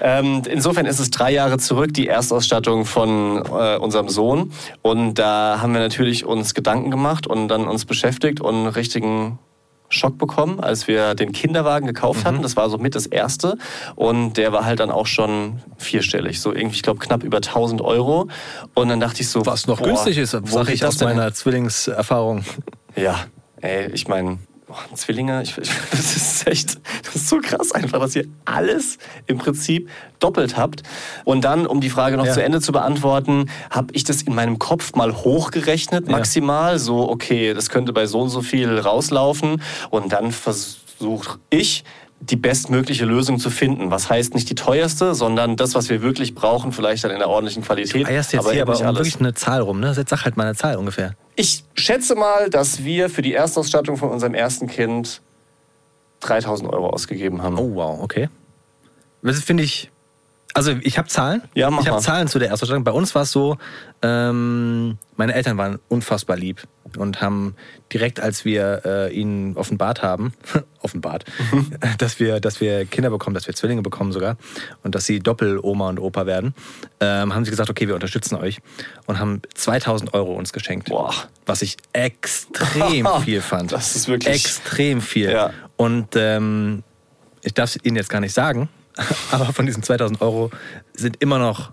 [0.01, 4.53] Ähm, insofern ist es drei Jahre zurück, die Erstausstattung von äh, unserem Sohn.
[4.81, 9.39] Und da haben wir natürlich uns Gedanken gemacht und dann uns beschäftigt und einen richtigen
[9.89, 12.25] Schock bekommen, als wir den Kinderwagen gekauft Mhm.
[12.25, 12.43] hatten.
[12.43, 13.57] Das war so mit das erste.
[13.95, 16.41] Und der war halt dann auch schon vierstellig.
[16.41, 18.29] So irgendwie, ich glaube, knapp über 1000 Euro.
[18.75, 19.45] Und dann dachte ich so.
[19.47, 22.45] Was noch boah, günstig ist, sage ich aus meiner Zwillingserfahrung.
[22.97, 23.21] Ja,
[23.61, 24.39] ey, ich meine,
[24.95, 29.39] Zwillinge, ich, ich, das ist echt, das ist so krass einfach, dass ihr alles im
[29.39, 30.83] Prinzip doppelt habt.
[31.25, 32.33] Und dann, um die Frage noch Ja.
[32.33, 36.79] zu Ende zu beantworten, habe ich das in meinem Kopf mal hochgerechnet, maximal.
[36.79, 39.63] So, okay, das könnte bei so und so viel rauslaufen.
[39.91, 41.85] Und dann versuche ich,
[42.21, 43.91] die bestmögliche Lösung zu finden.
[43.91, 47.29] Was heißt nicht die teuerste, sondern das, was wir wirklich brauchen, vielleicht dann in der
[47.29, 48.07] ordentlichen Qualität.
[48.07, 49.93] Eierst jetzt hier eben aber um wirklich eine Zahl rum, ne?
[49.97, 51.15] Jetzt sag halt mal eine Zahl ungefähr.
[51.37, 55.21] Ich schätze mal, dass wir für die Erstausstattung von unserem ersten Kind
[56.21, 57.59] 3000 Euro ausgegeben haben.
[57.59, 58.29] Oh, wow, okay.
[59.23, 59.91] Das finde ich.
[60.57, 61.43] Also, ich habe Zahlen.
[61.55, 62.01] Ja, mach ich habe.
[62.03, 62.85] Zahlen zu der Erstausstattung.
[62.85, 63.59] Bei uns war es so,
[64.03, 66.63] ähm, meine Eltern waren unfassbar lieb
[66.97, 67.55] und haben
[67.93, 70.33] direkt, als wir äh, ihnen offenbart haben,
[70.83, 71.73] offenbart, Mhm.
[71.99, 74.37] dass, wir, dass wir Kinder bekommen, dass wir Zwillinge bekommen sogar
[74.83, 76.55] und dass sie Doppel-Oma und Opa werden,
[77.01, 78.59] ähm, haben sie gesagt, okay, wir unterstützen euch
[79.07, 80.89] und haben 2000 Euro uns geschenkt.
[80.89, 81.13] Boah.
[81.45, 83.73] Was ich extrem viel fand.
[83.73, 85.31] Das ist wirklich- Extrem viel.
[85.31, 85.51] Ja.
[85.77, 86.83] Und ähm,
[87.43, 88.69] ich darf es Ihnen jetzt gar nicht sagen,
[89.31, 90.51] aber von diesen 2000 Euro
[90.95, 91.73] sind immer noch,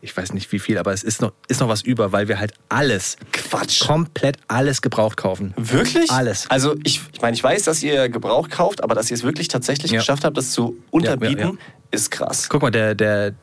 [0.00, 2.38] ich weiß nicht wie viel, aber es ist noch, ist noch was über, weil wir
[2.38, 3.80] halt alles, Quatsch.
[3.86, 5.54] komplett alles gebraucht kaufen.
[5.56, 6.10] Wirklich?
[6.10, 6.48] Alles.
[6.50, 9.48] Also ich, ich meine, ich weiß, dass ihr Gebraucht kauft, aber dass ihr es wirklich
[9.48, 9.98] tatsächlich Ja.
[9.98, 11.54] geschafft habt, das zu unterbieten, Ja, ja,
[11.90, 12.48] ist krass.
[12.48, 13.34] Guck mal, der, der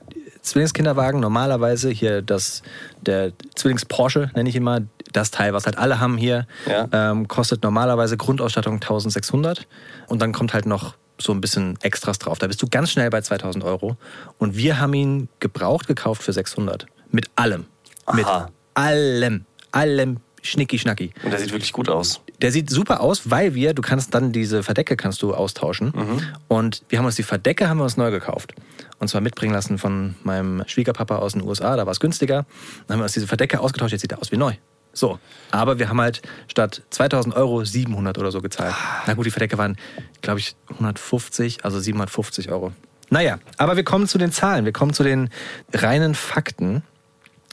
[0.42, 2.62] Zwillingskinderwagen, normalerweise hier das,
[3.02, 6.46] der Zwillings-Porsche, nenne ich ihn mal, das Teil, was halt alle haben hier,
[6.92, 9.66] ähm, kostet normalerweise Grundausstattung 1600
[10.08, 12.40] und dann kommt halt noch so ein bisschen Extras drauf.
[12.40, 13.98] Da bist du ganz schnell bei 2000 Euro.
[14.38, 16.86] Und wir haben ihn gebraucht gekauft für 600.
[17.12, 17.66] Mit allem.
[18.14, 18.50] Mit Aha.
[18.74, 19.46] allem.
[19.72, 21.12] Allem schnicki-schnacki.
[21.24, 22.22] Und der sieht wirklich gut aus.
[22.42, 25.92] Der sieht super aus, weil wir, du kannst dann diese Verdecke kannst du austauschen.
[26.48, 28.54] Und wir haben uns die Verdecke haben wir uns neu gekauft.
[29.00, 32.46] Und zwar mitbringen lassen von meinem Schwiegerpapa aus den USA, da war es günstiger.
[32.88, 34.54] Dann haben wir uns diese Verdecke ausgetauscht, jetzt sieht er aus wie neu.
[34.96, 35.20] So,
[35.52, 38.74] aber wir haben halt statt 2000 Euro 700 oder so gezahlt.
[39.06, 39.76] Na gut, die Verdecke waren,
[40.22, 42.72] glaube ich, 150, also 750 Euro.
[43.10, 45.30] Naja, aber wir kommen zu den Zahlen, wir kommen zu den
[45.74, 46.82] reinen Fakten.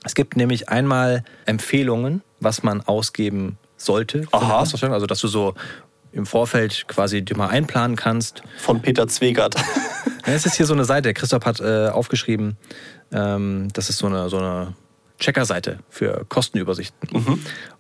[0.05, 4.27] Es gibt nämlich einmal Empfehlungen, was man ausgeben sollte.
[4.31, 4.61] Aha.
[4.61, 5.55] Also, dass du so
[6.13, 8.43] im Vorfeld quasi dir mal einplanen kannst.
[8.59, 9.57] Von Peter Zwegert.
[10.25, 12.57] Es ist hier so eine Seite, Christoph hat äh, aufgeschrieben,
[13.11, 14.73] ähm, das ist so eine, so eine
[15.23, 17.09] Checkerseite für Kostenübersichten.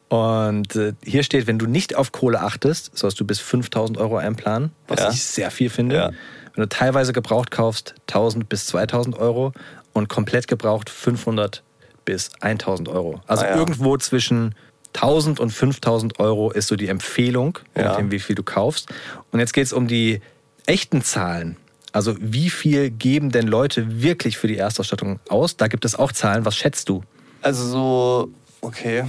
[0.09, 4.17] Und äh, hier steht, wenn du nicht auf Kohle achtest, sollst du bis 5000 Euro
[4.19, 5.11] einplanen, was Ja.
[5.11, 5.97] ich sehr viel finde.
[5.97, 6.11] Ja.
[6.55, 9.53] Wenn du teilweise gebraucht kaufst, 1000 bis 2000 Euro
[9.95, 11.63] und komplett gebraucht 500
[12.05, 13.21] bis 1000 Euro.
[13.27, 13.57] Also Ah, ja.
[13.57, 14.55] irgendwo zwischen
[14.95, 18.91] 1000 und 5000 Euro ist so die Empfehlung, je nachdem, wie viel du kaufst.
[19.31, 20.21] Und jetzt geht es um die
[20.67, 21.57] echten Zahlen.
[21.93, 25.57] Also wie viel geben denn Leute wirklich für die Erstausstattung aus?
[25.57, 26.45] Da gibt es auch Zahlen.
[26.45, 27.03] Was schätzt du?
[27.43, 29.05] Also so, okay.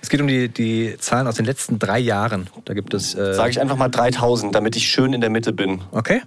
[0.00, 2.48] Es geht um die, die Zahlen aus den letzten drei Jahren.
[2.64, 3.14] Da gibt es.
[3.14, 5.80] Äh, Sage ich einfach mal 3000, damit ich schön in der Mitte bin.
[5.92, 6.22] Okay.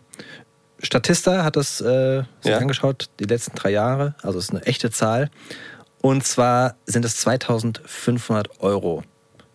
[0.81, 2.57] Statista hat das äh, sich Ja.
[2.57, 4.15] angeschaut, die letzten drei Jahre.
[4.21, 5.29] Also es ist eine echte Zahl.
[6.01, 9.03] Und zwar sind es 2500 Euro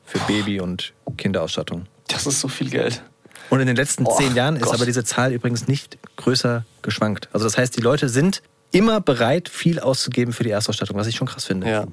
[0.04, 1.86] für Baby- und Kinderausstattung.
[2.08, 3.02] Das ist so viel Geld.
[3.50, 4.74] Und in den letzten Oh, zehn Jahren ist Gott.
[4.74, 7.28] aber diese Zahl übrigens nicht größer geschwankt.
[7.32, 11.16] Also das heißt, die Leute sind immer bereit, viel auszugeben für die Erstausstattung, was ich
[11.16, 11.68] schon krass finde.
[11.68, 11.86] Ja.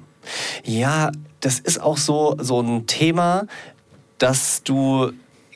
[0.64, 1.10] Ja,
[1.40, 3.46] das ist auch so, so ein Thema,
[4.18, 5.12] dass du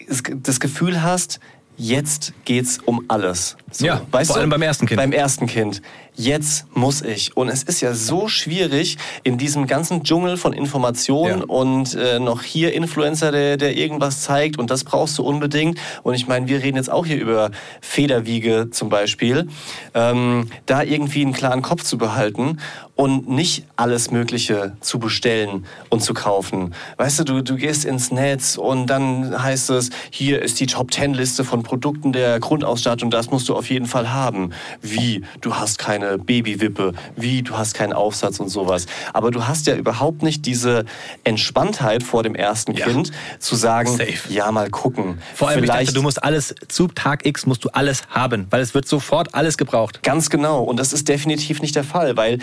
[0.08, 1.40] das Gefühl hast,
[1.76, 3.56] jetzt geht's um alles.
[3.70, 4.98] So, Ja, vor allem beim ersten Kind.
[4.98, 5.80] Beim ersten Kind.
[6.14, 7.34] Jetzt muss ich.
[7.38, 11.46] Und es ist ja so schwierig in diesem ganzen Dschungel von Informationen Ja.
[11.46, 15.78] und äh, noch hier Influencer, der, der irgendwas zeigt und das brauchst du unbedingt.
[16.02, 19.48] Und ich meine, wir reden jetzt auch hier über Federwiege zum Beispiel.
[19.94, 22.58] Ähm, da irgendwie einen klaren Kopf zu behalten
[22.94, 26.74] und nicht alles Mögliche zu bestellen und zu kaufen.
[26.98, 31.42] Weißt du, du, du gehst ins Netz und dann heißt es, hier ist die Top-10-Liste
[31.44, 34.50] von Produkten der Grundausstattung, das musst du auf jeden Fall haben.
[34.82, 38.86] Wie, du hast keine Babywippe, wie, du hast keinen Aufsatz und sowas.
[39.14, 40.84] Aber du hast ja überhaupt nicht diese
[41.24, 42.86] Entspanntheit vor dem ersten Ja.
[42.86, 44.12] Kind, zu sagen, Safe.
[44.28, 45.18] ja, mal gucken.
[45.34, 48.46] Vor allem, ich Vielleicht dachte, du musst alles, zu Tag X musst du alles haben,
[48.50, 50.02] weil es wird sofort alles gebraucht.
[50.02, 50.62] Ganz genau.
[50.62, 52.38] Und das ist definitiv nicht der Fall, weil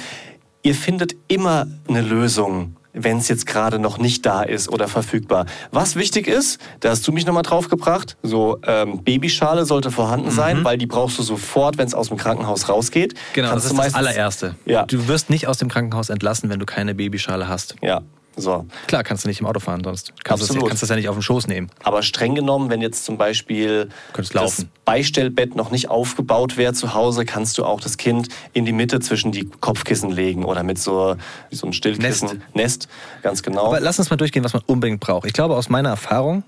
[0.63, 5.45] ihr findet immer eine Lösung, wenn es jetzt gerade noch nicht da ist oder verfügbar.
[5.71, 10.31] Was wichtig ist, da hast du mich nochmal drauf gebracht, so ähm, Babyschale sollte vorhanden
[10.31, 13.13] sein, weil die brauchst du sofort, wenn es aus dem Krankenhaus rausgeht.
[13.33, 14.55] Genau, Kannst das ist das meistens- allererste.
[14.65, 14.85] Ja.
[14.85, 17.75] Du wirst nicht aus dem Krankenhaus entlassen, wenn du keine Babyschale hast.
[17.81, 18.01] Ja,
[18.39, 18.65] so.
[18.87, 20.13] Klar, kannst du nicht im Auto fahren sonst.
[20.23, 20.67] Kannst du Absolut.
[20.69, 21.69] kannst das ja nicht auf den Schoß nehmen.
[21.83, 23.89] Aber streng genommen, wenn jetzt zum Beispiel
[24.33, 24.65] das.
[24.85, 28.99] Beistellbett noch nicht aufgebaut wäre zu Hause, kannst du auch das Kind in die Mitte
[28.99, 31.15] zwischen die Kopfkissen legen oder mit so,
[31.51, 32.27] so einem Stillkissen.
[32.53, 32.55] Nest.
[32.55, 32.87] Nest,
[33.21, 33.67] ganz genau.
[33.67, 35.27] Aber lass uns mal durchgehen, was man unbedingt braucht.
[35.27, 36.43] Ich glaube, aus meiner Erfahrung,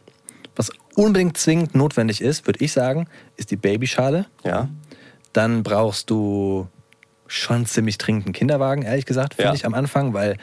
[0.56, 4.26] was unbedingt zwingend notwendig ist, würde ich sagen, ist die Babyschale.
[4.44, 4.70] ja.
[5.34, 6.68] Dann brauchst du
[7.26, 9.54] schon ziemlich dringend einen Kinderwagen, ehrlich gesagt, finde Ja.
[9.56, 10.36] ich am Anfang, weil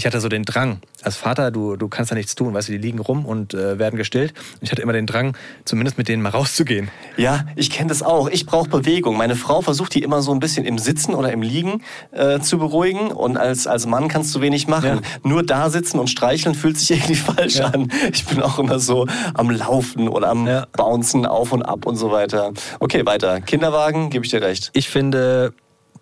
[0.00, 0.80] ich hatte so den Drang.
[1.02, 3.78] Als Vater, du, du kannst da nichts tun, weißt du, die liegen rum und äh,
[3.78, 4.32] werden gestillt.
[4.54, 5.36] Und ich hatte immer den Drang,
[5.66, 6.88] zumindest mit denen mal rauszugehen.
[7.18, 8.28] Ja, ich kenne das auch.
[8.30, 9.18] Ich brauche Bewegung.
[9.18, 11.82] Meine Frau versucht die immer so ein bisschen im Sitzen oder im Liegen
[12.12, 13.12] äh, zu beruhigen.
[13.12, 15.00] Und als, als Mann kannst du wenig machen.
[15.02, 15.20] Ja.
[15.22, 17.66] Nur da sitzen und streicheln fühlt sich irgendwie falsch Ja.
[17.66, 17.92] an.
[18.10, 20.66] Ich bin auch immer so am Laufen oder am Ja.
[20.72, 22.52] Bouncen auf und ab und so weiter.
[22.78, 23.42] Okay, weiter.
[23.42, 24.70] Kinderwagen, gebe ich dir recht.
[24.72, 25.52] Ich finde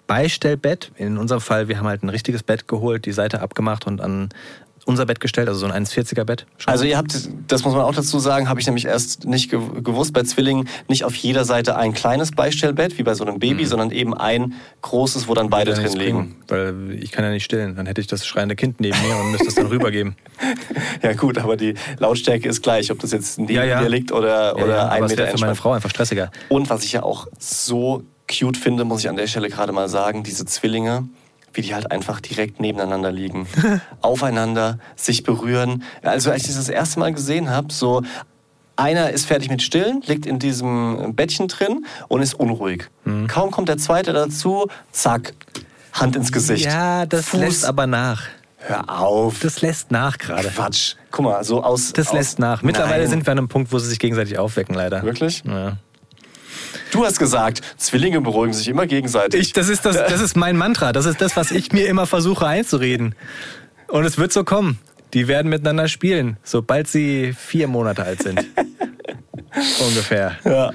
[0.08, 4.00] Beistellbett, in unserem Fall, wir haben halt ein richtiges Bett geholt, die Seite abgemacht und
[4.00, 4.30] an
[4.86, 6.46] unser Bett gestellt, also so ein 1,40er Bett.
[6.56, 6.72] Schon.
[6.72, 7.12] Also ihr habt,
[7.48, 10.66] das muss man auch dazu sagen, habe ich nämlich erst nicht gew- gewusst, bei Zwillingen
[10.88, 14.54] nicht auf jeder Seite ein kleines Beistellbett, wie bei so einem Baby, sondern eben ein
[14.80, 15.76] großes, wo dann beide Mhm.
[15.82, 16.36] Ja drin liegen.
[16.48, 17.76] Weil ich kann ja nicht stillen.
[17.76, 20.16] Dann hätte ich das schreiende Kind neben mir und müsste es dann rübergeben.
[21.02, 24.68] Ja gut, aber die Lautstärke ist gleich, ob das jetzt neben dir liegt oder, oder
[24.68, 25.54] ja, ein aber Meter wäre für meine.
[25.54, 26.30] Frau einfach stressiger.
[26.48, 29.88] Und was ich ja auch so cute finde, muss ich an der Stelle gerade mal
[29.88, 31.08] sagen, diese Zwillinge,
[31.52, 33.46] wie die halt einfach direkt nebeneinander liegen,
[34.00, 35.82] aufeinander, sich berühren.
[36.02, 38.02] Also als ich das das erste Mal gesehen habe, so
[38.76, 42.88] einer ist fertig mit Stillen, liegt in diesem Bettchen drin und ist unruhig.
[43.04, 43.26] Mhm.
[43.26, 45.34] Kaum kommt der zweite dazu, zack,
[45.92, 46.64] Hand ins Gesicht.
[46.66, 47.40] Ja, das Fuß.
[47.40, 48.22] lässt aber nach.
[48.58, 49.40] Hör auf.
[49.40, 50.48] Das lässt nach gerade.
[50.48, 50.94] Quatsch.
[51.10, 51.92] Guck mal, so aus.
[51.92, 52.62] Das aus, lässt nach.
[52.62, 53.10] Mittlerweile Nein.
[53.10, 55.02] sind wir an einem Punkt, wo sie sich gegenseitig aufwecken, leider.
[55.02, 55.42] Wirklich?
[55.44, 55.76] Ja.
[56.92, 59.40] Du hast gesagt, Zwillinge beruhigen sich immer gegenseitig.
[59.40, 60.92] Ich, das, ist das, das ist mein Mantra.
[60.92, 63.14] Das ist das, was ich mir immer versuche einzureden.
[63.88, 64.78] Und es wird so kommen.
[65.14, 68.44] Die werden miteinander spielen, sobald sie vier Monate alt sind.
[69.88, 70.36] Ungefähr.
[70.44, 70.72] Ja.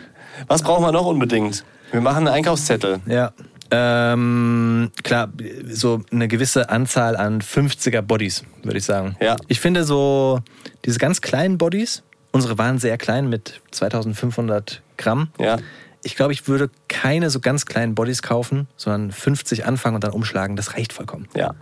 [0.48, 1.64] Was brauchen wir noch unbedingt?
[1.92, 3.02] Wir machen einen Einkaufszettel.
[3.06, 3.32] Ja.
[3.70, 5.32] Ähm, klar,
[5.68, 9.16] so eine gewisse Anzahl an 50er Bodies, würde ich sagen.
[9.22, 9.36] Ja.
[9.48, 10.42] Ich finde so
[10.86, 15.30] diese ganz kleinen Bodies, unsere waren sehr klein mit 2500 Gramm.
[15.40, 15.58] Ja.
[16.04, 20.12] Ich glaube, ich würde keine so ganz kleinen Bodies kaufen, sondern 50 anfangen und dann
[20.12, 20.56] umschlagen.
[20.56, 21.28] Das reicht vollkommen.
[21.36, 21.56] Ja.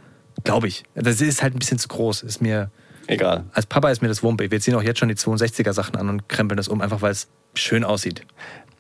[0.44, 0.84] Glaube ich.
[0.96, 2.24] Das ist halt ein bisschen zu groß.
[2.24, 2.72] Ist mir,
[3.08, 3.46] Egal.
[3.54, 4.50] als Papa ist mir das Wumpe.
[4.50, 7.12] Wir ziehen auch jetzt schon die 62er Sachen an und krempeln das um, einfach weil
[7.12, 8.24] es schön aussieht.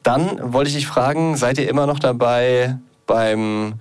[0.03, 3.75] Dann wollte ich dich fragen, seid ihr immer noch dabei beim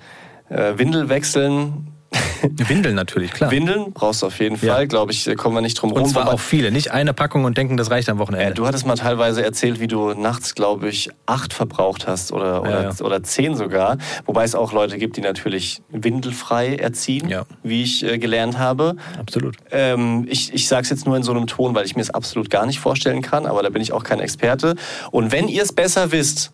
[0.50, 1.89] äh, Windelwechseln?
[2.42, 3.50] Windeln natürlich, klar.
[3.50, 4.74] Windeln brauchst du auf jeden Ja.
[4.74, 6.02] Fall, glaube ich, kommen wir nicht drum rum.
[6.02, 6.70] und zwar auch viele.
[6.72, 8.46] Nicht eine Packung und denken, das reicht am Wochenende.
[8.52, 12.62] Äh, du hattest mal teilweise erzählt, wie du nachts, glaube ich, acht verbraucht hast oder,
[12.62, 13.04] oder, ja.
[13.04, 13.98] oder zehn sogar.
[14.26, 17.44] Wobei es auch Leute gibt, die natürlich windelfrei erziehen, Ja.
[17.62, 18.96] wie ich äh, gelernt habe.
[19.18, 19.56] Absolut.
[19.70, 22.10] Ähm, ich ich sage es jetzt nur in so einem Ton, weil ich mir es
[22.10, 24.74] absolut gar nicht vorstellen kann, aber da bin ich auch kein Experte.
[25.10, 26.52] Und wenn ihr es besser wisst,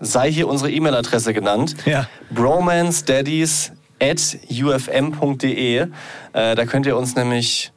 [0.00, 1.76] sei hier unsere E-Mail-Adresse genannt.
[1.86, 2.08] Ja.
[2.34, 3.72] bromancedaddies
[4.02, 5.76] at ufm.de.
[5.78, 5.88] Äh,
[6.32, 7.72] da könnt ihr uns nämlich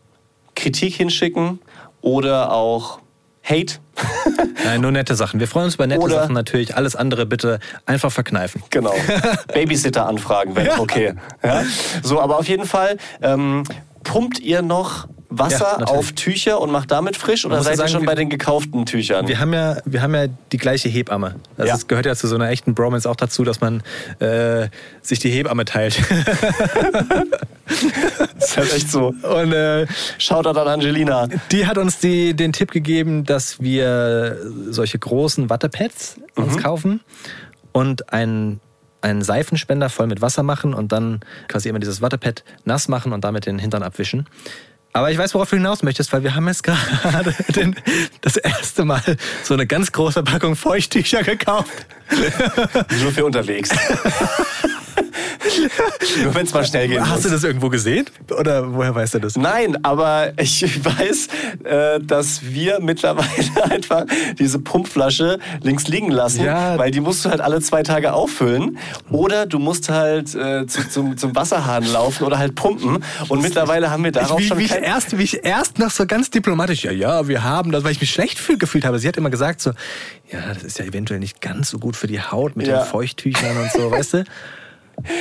[0.55, 1.59] Kritik hinschicken
[2.01, 2.99] oder auch
[3.43, 3.75] Hate.
[4.65, 5.39] Nein, nur nette Sachen.
[5.39, 6.75] Wir freuen uns über nette Oder- Sachen natürlich.
[6.75, 8.63] Alles andere bitte einfach verkneifen.
[8.71, 8.93] Genau.
[9.53, 11.13] Babysitter-Anfragen wären okay.
[11.43, 11.63] Ja?
[12.01, 13.63] So, aber auf jeden Fall, ähm,
[14.03, 15.07] pumpt ihr noch
[15.39, 15.89] Wasser natürlich.
[15.89, 18.29] auf Tücher und macht damit frisch oder ja seid ihr sagen, schon wir- bei den
[18.29, 19.27] gekauften Tüchern?
[19.27, 21.35] Wir haben ja, wir haben ja die gleiche Hebamme.
[21.57, 21.75] Das Ja.
[21.75, 23.81] ist, gehört ja zu so einer echten Bromance auch dazu, dass man
[24.19, 24.69] äh,
[25.01, 25.99] sich die Hebamme teilt.
[27.65, 29.07] Das ist halt echt so.
[29.07, 31.27] Und äh, Shoutout an Angelina.
[31.51, 34.37] die hat uns die, den Tipp gegeben, dass wir
[34.69, 37.01] solche großen Wattepads uns kaufen
[37.71, 38.59] und einen,
[39.01, 43.23] einen Seifenspender voll mit Wasser machen und dann quasi immer dieses Wattepad nass machen und
[43.23, 44.27] damit den Hintern abwischen.
[44.95, 47.75] Aber ich weiß, worauf du hinaus möchtest, weil wir haben jetzt gerade den,
[48.21, 49.03] das erste Mal
[49.43, 51.85] so eine ganz große Packung Feuchttücher gekauft.
[53.01, 53.71] Nur für unterwegs.
[56.33, 57.23] Wenn es mal schnell gehen Hast muss.
[57.23, 58.05] du das irgendwo gesehen?
[58.39, 59.35] Oder woher weißt du das?
[59.37, 61.27] Nein, aber ich weiß,
[61.63, 63.27] äh, dass wir mittlerweile
[63.69, 64.05] einfach
[64.39, 66.77] diese Pumpflasche links liegen lassen, Ja.
[66.77, 68.77] weil die musst du halt alle zwei Tage auffüllen.
[69.11, 73.03] Oder du musst halt äh, zu, zum, zum Wasserhahn laufen oder halt pumpen.
[73.29, 75.91] Und mittlerweile haben wir darauf ich, wie, schon wie, ich erst, wie ich erst noch
[75.91, 78.99] so ganz diplomatisch, ja, ja, wir haben das, weil ich mich schlecht fühl, gefühlt habe.
[78.99, 79.71] Sie hat immer gesagt so,
[80.31, 82.79] ja, das ist ja eventuell nicht ganz so gut für die Haut mit Ja.
[82.83, 84.23] den Feuchttüchern und so, weißt du?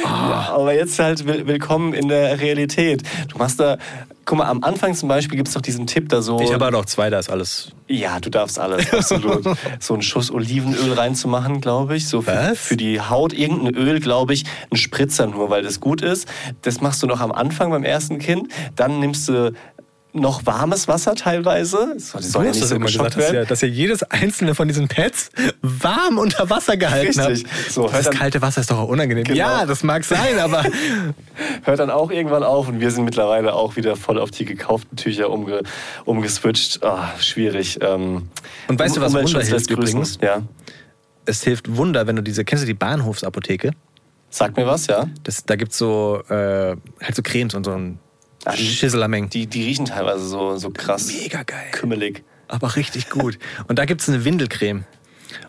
[0.04, 3.02] Aber jetzt halt will, willkommen in der Realität.
[3.28, 3.78] Du machst da,
[4.24, 6.40] guck mal, am Anfang zum Beispiel gibt es doch diesen Tipp da so.
[6.40, 7.72] Ich habe halt auch zwei, da ist alles.
[7.87, 9.44] Ja, du darfst alles, absolut.
[9.80, 12.08] so einen Schuss Olivenöl reinzumachen, glaube ich.
[12.08, 12.58] So für, Was?
[12.58, 16.26] für die Haut irgendein Öl, glaube ich, ein Spritzer nur, weil das gut ist.
[16.62, 18.48] Das machst du noch am Anfang beim ersten Kind.
[18.76, 19.52] Dann nimmst du
[20.14, 21.94] noch warmes Wasser teilweise.
[21.94, 24.87] Das soll, ja nicht das so gesagt, dass ihr, dass ihr jedes einzelne von diesen
[24.88, 27.50] Pads warm unter Wasser gehalten Richtig.
[27.50, 27.72] habt.
[27.72, 29.24] So, das kalte Wasser ist doch auch unangenehm.
[29.24, 29.37] Genau.
[29.37, 30.64] Ja, das mag sein, aber
[31.64, 34.96] Hört dann auch irgendwann auf und wir sind mittlerweile auch wieder voll auf die gekauften
[34.96, 35.62] Tücher umge,
[36.05, 36.83] umgeswitcht.
[36.85, 37.79] Ah, schwierig.
[37.81, 38.29] Ähm,
[38.68, 40.18] Und weißt du, was Wunder hilft übrigens?
[40.22, 40.42] Ja.
[41.27, 43.72] es hilft Wunder, wenn du diese, kennst du die Bahnhofsapotheke?
[44.31, 45.07] Sag mir was, ja?
[45.22, 47.98] Das, da gibt's so, äh, halt so Cremes und so ein
[48.44, 49.28] Ah, die-.
[49.30, 51.07] Die, die riechen teilweise so, so krass.
[51.12, 51.70] Mega geil.
[51.72, 52.24] Kümmelig.
[52.48, 53.38] aber richtig gut.
[53.68, 54.85] Und da gibt es eine Windelcreme.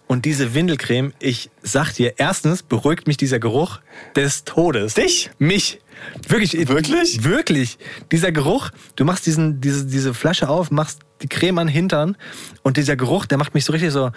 [0.08, 3.80] Und diese Windelcreme, ich sag dir, erstens beruhigt mich dieser Geruch
[4.16, 4.94] des Todes.
[4.96, 5.30] Dich?
[5.38, 5.80] Mich.
[6.28, 6.68] Wirklich.
[6.68, 7.24] Wirklich?
[7.24, 7.78] Wirklich.
[8.12, 12.18] Dieser Geruch, du machst diesen, diese, diese Flasche auf, machst die Creme an den Hintern
[12.64, 14.12] und dieser Geruch, der macht mich so richtig so,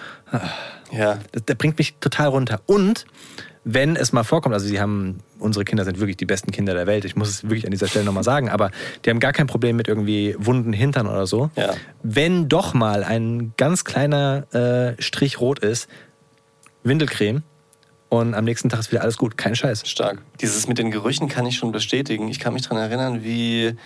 [0.93, 1.19] Ja.
[1.35, 2.61] der, der bringt mich total runter.
[2.67, 3.05] Und
[3.71, 6.87] wenn es mal vorkommt, also sie haben, unsere Kinder sind wirklich die besten Kinder der
[6.87, 8.71] Welt, ich muss es wirklich an dieser Stelle nochmal sagen, aber
[9.05, 11.51] die haben gar kein Problem mit irgendwie wunden Hintern oder so.
[11.55, 11.75] Ja.
[12.03, 15.87] Wenn doch mal ein ganz kleiner äh, Strich rot ist,
[16.83, 17.43] Windelcreme
[18.09, 19.87] und am nächsten Tag ist wieder alles gut, kein Scheiß.
[19.87, 20.23] Stark.
[20.41, 22.29] Dieses mit den Gerüchen kann ich schon bestätigen.
[22.29, 23.77] Ich kann mich daran erinnern, wie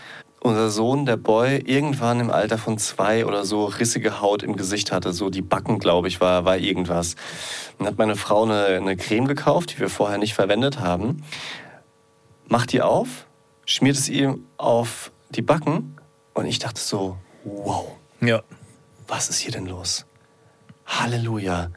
[0.43, 4.91] unser Sohn, der Boy, irgendwann im Alter von zwei oder so rissige Haut im Gesicht
[4.93, 5.13] hatte.
[5.13, 7.15] So die Backen, glaube ich, war, war irgendwas.
[7.79, 11.23] Dann hat meine Frau eine, eine Creme gekauft, die wir vorher nicht verwendet haben.
[12.49, 13.27] Macht die auf,
[13.67, 15.97] schmiert es ihm auf die Backen
[16.35, 17.87] und ich dachte so, wow,
[18.21, 18.43] Ja.
[19.07, 20.05] was ist hier denn los?
[20.87, 21.71] Halleluja.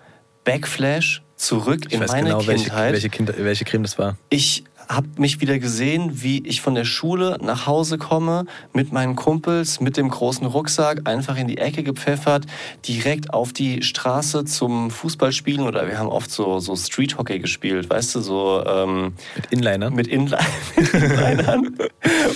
[0.44, 4.18] Backflash, zurück Ich in meine genau, welche, Kindheit welche, Kinder, welche Creme das war.
[4.30, 9.16] ich habe mich wieder gesehen, wie ich von der Schule nach Hause komme, mit meinen
[9.16, 12.46] Kumpels, mit dem großen Rucksack, einfach in die Ecke gepfeffert,
[12.88, 17.90] direkt auf die Straße zum Fußballspielen oder wir haben oft so, so Street Hockey gespielt,
[17.90, 19.90] weißt du, so ähm, Mit Inliner.
[19.90, 20.36] mit, Inli
[20.76, 21.76] mit Inlinern.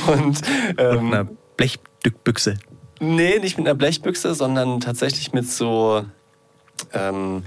[0.07, 0.41] Und
[0.77, 2.57] ähm, einer Blechbüchse.
[2.99, 6.03] Nee, nicht mit einer Blechbüchse, sondern tatsächlich mit so
[6.93, 7.43] ähm,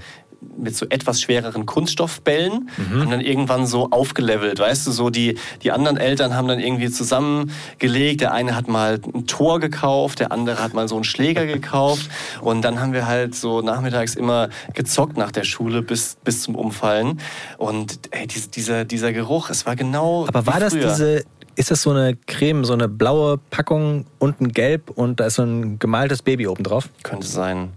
[0.57, 5.71] mit so etwas schwereren Kunststoffbällen, haben dann irgendwann so aufgelevelt, weißt du, so die, die
[5.71, 10.61] anderen Eltern haben dann irgendwie zusammengelegt, der eine hat mal ein Tor gekauft, der andere
[10.61, 12.09] hat mal so einen Schläger gekauft.
[12.41, 16.55] Und dann haben wir halt so nachmittags immer gezockt nach der Schule bis, bis zum
[16.55, 17.19] Umfallen.
[17.57, 21.23] Und ey, dies- dieser, dieser Geruch, es war genau Aber war das diese,
[21.55, 25.43] ist das so eine Creme, so eine blaue Packung, unten gelb und da ist so
[25.43, 26.89] ein gemaltes Baby oben drauf?
[27.03, 27.73] Könnte sein.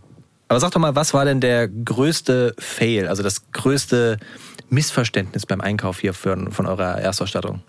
[0.49, 4.19] Aber sag doch mal, was war denn der größte Fail, also das größte
[4.69, 7.63] Missverständnis beim Einkauf hier für, von eurer Erstausstattung?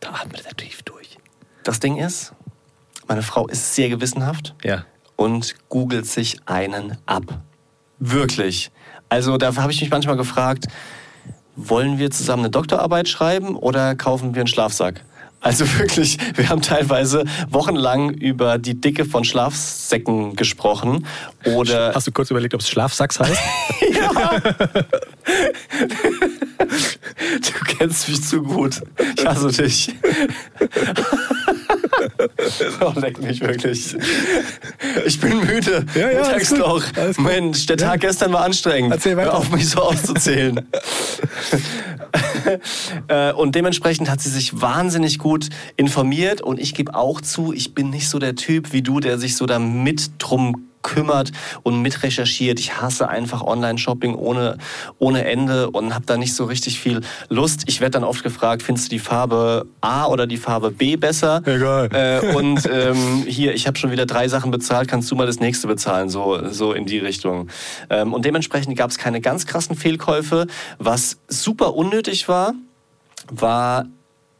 [0.00, 1.16] Da atmet er tief durch.
[1.62, 2.32] Das Ding ist,
[3.08, 4.84] meine Frau ist sehr gewissenhaft Ja.
[5.16, 7.40] und googelt sich einen ab.
[7.98, 8.70] Wirklich.
[9.08, 10.66] Also da habe ich mich manchmal gefragt,
[11.56, 15.04] wollen wir zusammen eine Doktorarbeit schreiben oder kaufen wir einen Schlafsack?
[15.44, 21.06] Also wirklich, wir haben teilweise wochenlang über die Dicke von Schlafsäcken gesprochen.
[21.44, 23.38] Oder Hast du kurz überlegt, ob es Schlafsacks heißt?
[26.58, 28.80] du kennst mich zu gut.
[29.18, 29.94] Ich hasse dich.
[32.80, 33.94] oh, leck mich wirklich.
[35.04, 35.84] Ich bin müde.
[35.94, 36.22] Ja, ja.
[36.22, 37.18] Alles gut.
[37.18, 38.94] Mensch, der Tag gestern war anstrengend.
[38.94, 39.32] Erzähl weiter.
[39.32, 40.66] Hör auf, mich so auszuzählen.
[43.08, 46.40] Äh, und dementsprechend hat sie sich wahnsinnig gut informiert.
[46.40, 49.36] Und ich gebe auch zu, ich bin nicht so der Typ wie du, der sich
[49.36, 51.32] so da mit drum kümmert
[51.64, 52.60] und mitrecherchiert.
[52.60, 54.58] Ich hasse einfach Online-Shopping ohne,
[55.00, 57.64] ohne Ende und habe da nicht so richtig viel Lust.
[57.66, 61.42] Ich werde dann oft gefragt, findest du die Farbe A oder die Farbe B besser?
[61.44, 61.88] Egal.
[61.92, 65.40] Äh, und ähm, hier, ich habe schon wieder drei Sachen bezahlt, kannst du mal das
[65.40, 66.08] nächste bezahlen?
[66.08, 67.48] So, so in die Richtung.
[67.90, 70.46] Ähm, und dementsprechend gab es keine ganz krassen Fehlkäufe.
[70.78, 72.54] Was super unnötig war,
[73.30, 73.86] war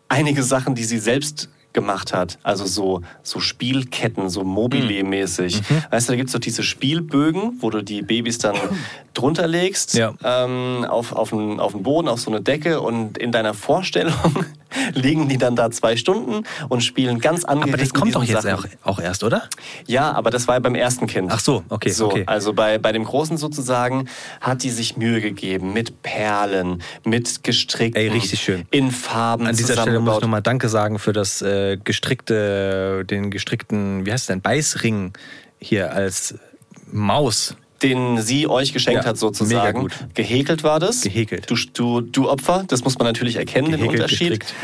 [0.09, 2.39] einige Sachen, die sie selbst gemacht hat.
[2.43, 5.61] Also so, so Spielketten, so Mobile-mäßig.
[5.91, 8.55] Weißt du, da gibt es doch diese Spielbögen, wo du die Babys dann
[9.15, 10.15] drunter legst, Ja.
[10.25, 14.15] ähm, auf, auf, den, auf den Boden, auf so eine Decke und in deiner Vorstellung
[14.95, 18.47] liegen die dann da zwei Stunden und spielen ganz angeregt Aber das kommt doch jetzt
[18.47, 19.45] auch, auch erst, oder?
[19.87, 21.31] Ja, aber das war ja beim ersten Kind.
[21.33, 22.25] Ach so, okay, So, okay.
[22.27, 24.09] also bei, bei dem Großen sozusagen
[24.41, 28.67] hat die sich Mühe gegeben mit Perlen, mit gestrickten, Ey, richtig schön.
[28.73, 33.31] in Farben An dieser Stelle muss ich nochmal Danke sagen für das äh, gestrickte, den
[33.31, 35.13] gestrickten, wie heißt es denn, Beißring
[35.59, 36.35] hier als
[36.91, 37.57] Maus.
[37.83, 39.67] den sie euch geschenkt Ja, hat sozusagen.
[39.67, 39.93] mega gut.
[40.15, 41.03] Gehäkelt war das.
[41.03, 41.51] Gehäkelt.
[41.51, 44.41] Du, du, du Opfer, das muss man natürlich erkennen, den Gehäkelt, Unterschied.
[44.41, 44.55] gestrickt.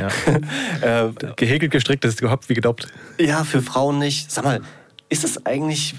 [0.83, 1.07] Ja.
[1.09, 2.87] Äh, Gehäkelt, gestrickt, das ist gehoppt wie gedoppt.
[3.19, 4.31] ja, für Frauen nicht.
[4.31, 4.61] Sag mal,
[5.09, 5.95] ist es eigentlich,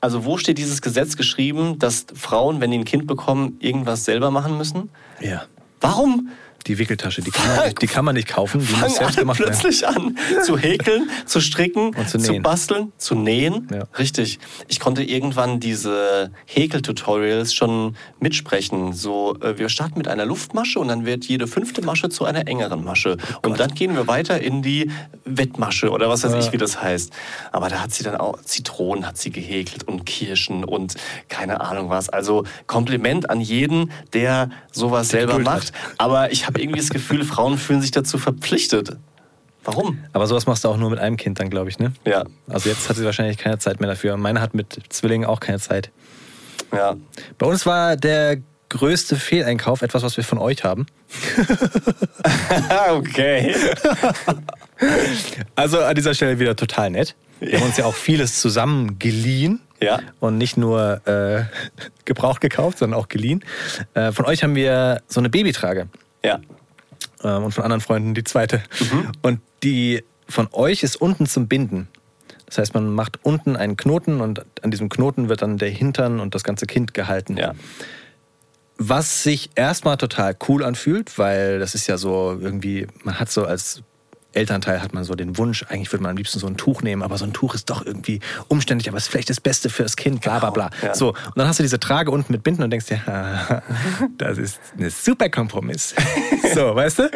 [0.00, 4.30] also wo steht dieses Gesetz geschrieben, dass Frauen, wenn die ein Kind bekommen, irgendwas selber
[4.30, 4.88] machen müssen?
[5.20, 5.42] Ja.
[5.80, 6.28] Warum?
[6.66, 9.16] Die Wickeltasche, die kann man nicht, die kann man nicht kaufen, die muss selbst alle
[9.16, 9.50] gemacht werden.
[9.58, 12.42] plötzlich an zu häkeln, zu stricken, zu nähen.
[12.42, 13.68] basteln, zu nähen.
[13.72, 13.84] Ja.
[13.98, 14.38] Richtig.
[14.68, 18.92] Ich konnte irgendwann diese Häkel-Tutorials schon mitsprechen.
[18.92, 22.46] So, äh, wir starten mit einer Luftmasche und dann wird jede fünfte Masche zu einer
[22.46, 23.16] engeren Masche.
[23.42, 24.90] Oh und dann gehen wir weiter in die
[25.24, 26.38] Wettmasche oder was weiß Ja.
[26.38, 27.12] ich, wie das heißt.
[27.52, 30.94] Aber da hat sie dann auch Zitronen hat sie gehäkelt und Kirschen und
[31.28, 32.08] keine Ahnung was.
[32.08, 35.72] Also Kompliment an jeden, der sowas selber Geduld macht.
[35.98, 38.96] Aber ich habe irgendwie das Gefühl, Frauen fühlen sich dazu verpflichtet.
[39.64, 39.98] Warum?
[40.12, 41.92] Aber sowas machst du auch nur mit einem Kind dann, glaube ich, ne?
[42.04, 44.16] Ja, Also jetzt hat sie wahrscheinlich keine Zeit mehr dafür.
[44.16, 45.90] Meine hat mit Zwillingen auch keine Zeit.
[46.72, 46.96] ja.
[47.38, 48.38] Bei uns war der
[48.70, 50.86] größte Fehleinkauf etwas, was wir von euch haben.
[52.90, 53.54] okay.
[55.54, 57.14] Also an dieser Stelle wieder total nett.
[57.40, 59.60] Wir haben uns ja auch vieles zusammen geliehen.
[59.80, 60.00] Ja.
[60.20, 61.44] Und nicht nur äh,
[62.04, 63.44] gebraucht gekauft, sondern auch geliehen.
[63.94, 65.88] Äh, von euch haben wir so eine Babytrage.
[66.24, 66.40] Ja.
[67.22, 68.62] Ähm, und von anderen Freunden die zweite.
[69.22, 71.88] Und die von euch ist unten zum Binden.
[72.46, 76.20] Das heißt, man macht unten einen Knoten und an diesem Knoten wird dann der Hintern
[76.20, 77.36] und das ganze Kind gehalten.
[77.36, 77.54] Ja.
[78.76, 83.44] Was sich erstmal total cool anfühlt, weil das ist ja so irgendwie, man hat so
[83.44, 83.82] als
[84.32, 87.02] Elternteil hat man so den Wunsch, eigentlich würde man am liebsten so ein Tuch nehmen,
[87.02, 89.96] aber so ein Tuch ist doch irgendwie umständlich, aber es ist vielleicht das Beste fürs
[89.96, 90.68] Kind, bla bla bla.
[90.68, 90.94] Genau, ja.
[90.94, 93.62] So, und dann hast du diese Trage unten mit Binden und denkst dir, haha,
[94.18, 95.94] das ist ein super Kompromiss.
[96.54, 97.10] so, weißt du?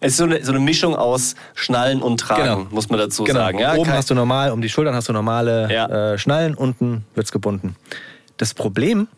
[0.00, 2.66] Es ist so eine, so eine Mischung aus Schnallen und Tragen, Genau.
[2.70, 3.38] muss man dazu Genau.
[3.40, 3.58] sagen.
[3.58, 6.12] Ja, Oben hast du normal, um die Schultern hast du normale Ja.
[6.12, 7.76] äh, Schnallen, unten wird's gebunden.
[8.36, 9.08] Das Problem,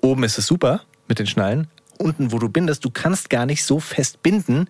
[0.00, 1.68] oben ist es super mit den Schnallen,
[1.98, 4.68] unten, wo du bindest, du kannst gar nicht so fest binden,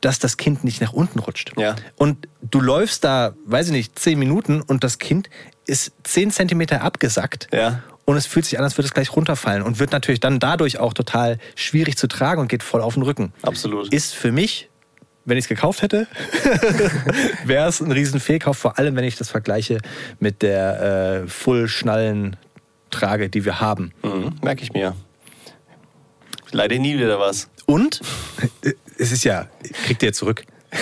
[0.00, 1.52] dass das Kind nicht nach unten rutscht.
[1.56, 1.76] Ja.
[1.96, 5.28] Und du läufst da, weiß ich nicht, zehn Minuten und das Kind
[5.66, 7.48] ist zehn Zentimeter abgesackt.
[7.52, 7.82] Ja.
[8.04, 10.78] Und es fühlt sich an, als würde es gleich runterfallen und wird natürlich dann dadurch
[10.78, 13.34] auch total schwierig zu tragen und geht voll auf den Rücken.
[13.42, 13.92] Absolut.
[13.92, 14.70] Ist für mich,
[15.26, 16.06] wenn ich es gekauft hätte,
[17.44, 19.80] wäre es ein riesen Fehlkauf, vor allem wenn ich das vergleiche
[20.20, 23.92] mit der äh, Full-Schnallen-Trage, die wir haben.
[24.02, 24.96] Mhm, merke ich mir.
[26.50, 27.50] Leider nie wieder was.
[27.66, 28.00] Und
[28.98, 29.46] es ist ja,
[29.84, 30.44] kriegt ihr zurück.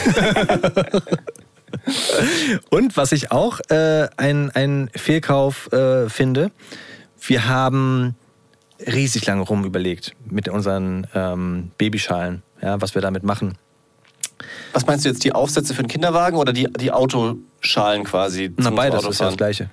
[2.71, 6.51] Und was ich auch äh, ein, ein Fehlkauf äh, finde,
[7.21, 8.15] wir haben
[8.85, 13.57] riesig lange rum überlegt mit unseren ähm, Babyschalen, ja, was wir damit machen.
[14.73, 18.53] Was meinst du jetzt, die Aufsätze für den Kinderwagen oder die, die Autoschalen quasi?
[18.57, 19.31] Na, beides ist ja Autofahren?
[19.33, 19.71] das Gleiche.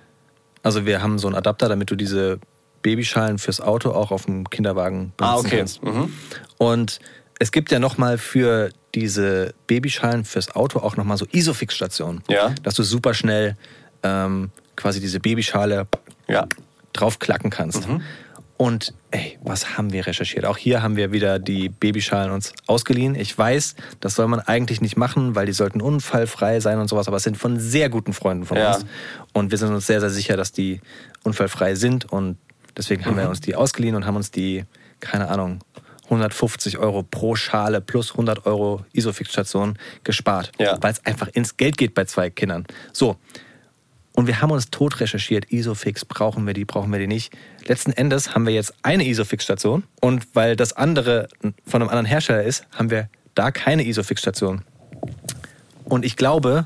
[0.61, 2.39] Also wir haben so einen Adapter, damit du diese
[2.81, 5.57] Babyschalen fürs Auto auch auf dem Kinderwagen benutzen Ah, okay.
[5.57, 5.83] kannst.
[5.83, 6.13] Mhm.
[6.57, 6.99] Und
[7.43, 12.23] es gibt ja nochmal für diese Babyschalen fürs Auto auch nochmal so Isofix-Stationen.
[12.29, 12.53] Ja.
[12.63, 13.55] Dass du super schnell
[14.01, 15.87] ähm, quasi diese Babyschale
[16.27, 16.47] Ja.
[16.93, 17.87] draufklacken kannst.
[18.55, 20.45] Und ey, was haben wir recherchiert?
[20.45, 23.15] Auch hier haben wir wieder die Babyschalen uns ausgeliehen.
[23.15, 27.07] Ich weiß, das soll man eigentlich nicht machen, weil die sollten unfallfrei sein und sowas,
[27.07, 28.75] aber es sind von sehr guten Freunden von Ja.
[28.75, 28.85] uns.
[29.33, 30.79] Und wir sind uns sehr, sehr sicher, dass die
[31.23, 32.05] unfallfrei sind.
[32.05, 32.37] Und
[32.77, 34.63] deswegen haben wir uns die ausgeliehen und haben uns die,
[35.01, 35.59] keine Ahnung,
[36.13, 40.51] 150 Euro pro Schale plus 100 Euro Isofix-Station gespart.
[40.59, 40.77] Ja.
[40.81, 42.65] Weil es einfach ins Geld geht bei zwei Kindern.
[42.91, 43.17] So,
[44.15, 47.33] und wir haben uns tot recherchiert, Isofix, brauchen wir die, brauchen wir die nicht.
[47.65, 51.27] Letzten Endes haben wir jetzt eine Isofix-Station und weil das andere
[51.65, 54.61] von einem anderen Hersteller ist, haben wir da keine Isofix-Station.
[55.85, 56.65] Und ich glaube,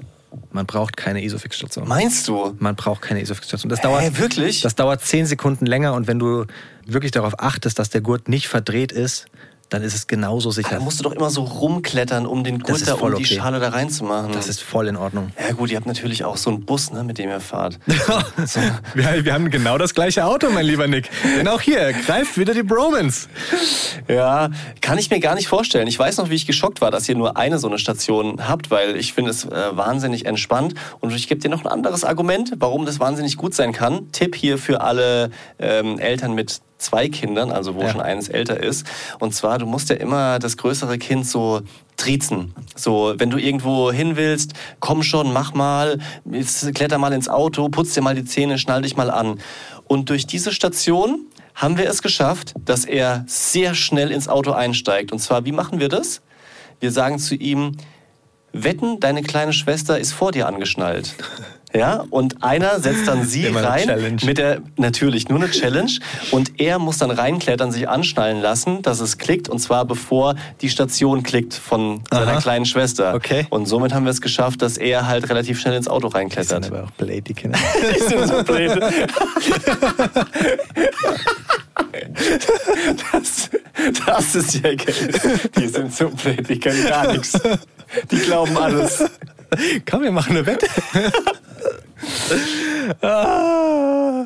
[0.51, 1.88] man braucht keine Isofix-Station.
[1.88, 2.55] Meinst du?
[2.59, 3.69] Man braucht keine Isofix-Station.
[3.69, 4.61] Das dauert, Hä, wirklich?
[4.61, 6.45] Das dauert zehn Sekunden länger und wenn du
[6.85, 9.27] wirklich darauf achtest, dass der Gurt nicht verdreht ist,
[9.70, 10.80] dann ist es genauso Da sicher.
[10.80, 13.36] musst du doch immer so rumklettern, um den Gurt da, um voll die okay.
[13.36, 14.32] Schale da reinzumachen.
[14.32, 15.32] Das ist voll in Ordnung.
[15.39, 17.78] ja gut, ihr habt natürlich auch so einen Bus, ne, mit dem ihr fahrt.
[18.93, 21.09] wir, wir haben genau das gleiche Auto, mein lieber Nick.
[21.38, 23.28] Denn auch hier greift wieder die Bromance.
[24.07, 24.49] Ja,
[24.82, 25.88] kann ich mir gar nicht vorstellen.
[25.88, 28.72] Ich weiß noch, wie ich geschockt war, dass ihr nur eine so eine Station habt,
[28.72, 30.76] weil ich finde es äh, wahnsinnig entspannt.
[31.01, 34.11] Und ich gebe dir noch ein anderes Argument, warum das wahnsinnig gut sein kann.
[34.13, 37.91] Tipp hier für alle ähm, Eltern mit zwei Kindern, also wo Ja.
[37.91, 38.86] schon eines älter ist.
[39.19, 41.61] Und zwar, du musst ja immer das größere Kind so
[41.97, 42.53] triezen.
[42.75, 45.97] So, wenn du irgendwo hin willst, komm schon, mach mal,
[46.32, 49.39] jetzt kletter mal ins Auto, putz dir mal die Zähne, schnall dich mal an.
[49.88, 51.21] Und durch diese Station
[51.55, 55.11] haben wir es geschafft, dass er sehr schnell ins Auto einsteigt.
[55.11, 56.21] Und zwar, wie machen wir das?
[56.80, 57.78] Wir sagen zu ihm,
[58.53, 61.15] wetten, deine kleine Schwester ist vor dir angeschnallt.
[61.76, 64.18] Ja, und einer setzt dann sie rein Challenge.
[64.26, 65.91] mit der, natürlich nur eine Challenge.
[66.32, 69.49] Und er muss dann reinklettern, sich anschnallen lassen, dass es klickt.
[69.49, 72.41] Und zwar bevor die Station klickt von seiner Aha.
[72.41, 73.13] kleinen Schwester.
[73.15, 73.47] Okay.
[73.49, 76.18] Und somit haben wir es geschafft, dass er halt relativ schnell ins Auto Das sind
[76.38, 76.68] reinklettert.
[76.72, 77.59] aber auch blöd, die Kinder.
[77.95, 78.82] Die sind so blöd.
[83.11, 83.49] Das,
[84.05, 85.11] das ist ja geil.
[85.57, 87.34] Die sind so blöd, die können gar nichts.
[88.11, 89.03] Die glauben alles.
[89.89, 90.68] Komm, wir machen eine Wette.
[93.01, 94.26] Ah.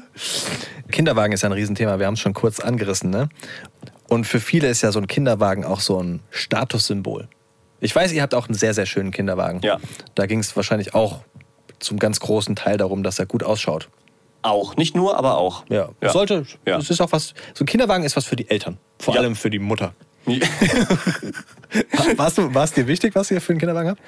[0.91, 1.99] Kinderwagen ist ja ein Riesenthema.
[1.99, 3.29] Wir haben es schon kurz angerissen, ne?
[4.09, 7.27] Und für viele ist ja so ein Kinderwagen auch so ein Statussymbol.
[7.79, 9.61] Ich weiß, ihr habt auch einen sehr, sehr schönen Kinderwagen.
[9.63, 9.79] Ja.
[10.15, 11.21] Da ging es wahrscheinlich auch
[11.79, 13.89] zum ganz großen Teil darum, dass er gut ausschaut.
[14.43, 14.75] Auch.
[14.75, 15.65] Nicht nur, aber auch.
[15.69, 15.89] Ja.
[16.03, 16.45] Sollte.
[16.65, 16.77] Ja.
[16.77, 17.33] Das ist auch was.
[17.53, 18.77] So ein Kinderwagen ist was für die Eltern.
[18.99, 19.21] Vor Ja.
[19.21, 19.93] allem für die Mutter.
[22.15, 24.01] Warst du, war es dir wichtig, was ihr für einen Kinderwagen habt?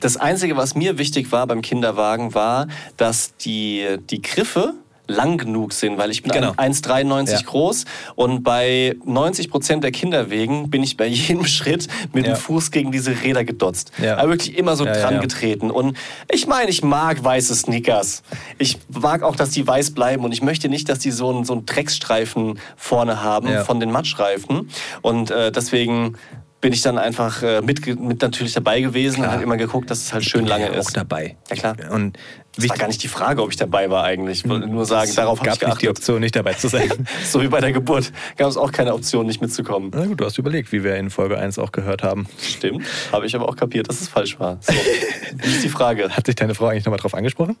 [0.00, 4.74] Das Einzige, was mir wichtig war beim Kinderwagen, war, dass die, die Griffe
[5.06, 6.52] lang genug sind, weil ich bin Genau.
[6.52, 7.40] 1,93 Ja.
[7.42, 7.84] groß
[8.14, 11.04] und bei 90 Prozent der Kinderwegen bin ich bei
[11.38, 12.32] jedem Schritt mit Ja.
[12.32, 13.92] dem Fuß gegen diese Räder gedotzt.
[14.02, 14.16] Ja.
[14.16, 15.70] Aber wirklich immer so Ja, dran getreten.
[15.70, 15.98] Und
[16.32, 18.22] ich meine, ich mag weiße Sneakers.
[18.56, 21.44] Ich mag auch, dass die weiß bleiben und ich möchte nicht, dass die so einen,
[21.44, 24.70] so einen Drecksstreifen vorne haben von den Matschreifen.
[25.02, 26.16] Und äh, deswegen
[26.64, 29.32] bin ich dann einfach äh, mit, mit natürlich dabei gewesen und Klar.
[29.34, 30.96] habe immer geguckt, dass es halt schön lange Ja, auch ist.
[30.96, 31.36] dabei.
[31.50, 31.76] Ja, klar.
[31.90, 32.16] Und
[32.56, 34.44] Das war gar nicht die Frage, ob ich dabei war eigentlich.
[34.44, 35.98] Ich wollte nur sagen, darauf habe gab ich nicht die geachtet.
[36.04, 36.88] Option, nicht dabei zu sein.
[37.30, 39.90] So wie bei der Geburt gab es auch keine Option, nicht mitzukommen.
[39.94, 42.26] Na gut, du hast überlegt, wie wir in Folge 1 auch gehört haben.
[42.40, 44.56] Stimmt, habe ich aber auch kapiert, dass es falsch war.
[44.62, 46.08] So, wie ist die Frage?
[46.16, 47.58] Hat sich deine Frau eigentlich nochmal drauf angesprochen?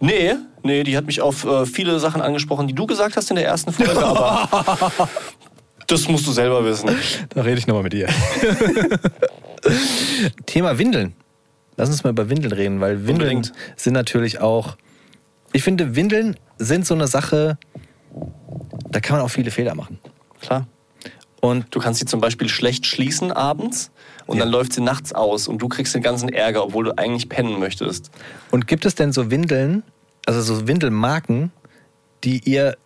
[0.00, 3.34] Nee, nee, die hat mich auf äh, viele Sachen angesprochen, die du gesagt hast in
[3.36, 5.08] der ersten Folge, aber
[5.88, 6.90] das musst du selber wissen.
[7.30, 8.08] Da rede ich nochmal mit ihr.
[10.46, 11.14] Thema Windeln.
[11.76, 13.52] Lass uns mal über Windeln reden, weil Windeln Unbedingt.
[13.76, 14.76] sind natürlich auch.
[15.52, 17.58] Ich finde, Windeln sind so eine Sache,
[18.90, 19.98] da kann man auch viele Fehler machen.
[20.40, 20.66] Klar.
[21.40, 23.92] Und Du kannst sie zum Beispiel schlecht schließen abends
[24.26, 24.44] und Ja.
[24.44, 27.60] dann läuft sie nachts aus und du kriegst den ganzen Ärger, obwohl du eigentlich pennen
[27.60, 28.10] möchtest.
[28.50, 29.84] Und gibt es denn so Windeln,
[30.26, 31.52] also so Windelmarken,
[32.24, 32.76] die ihr,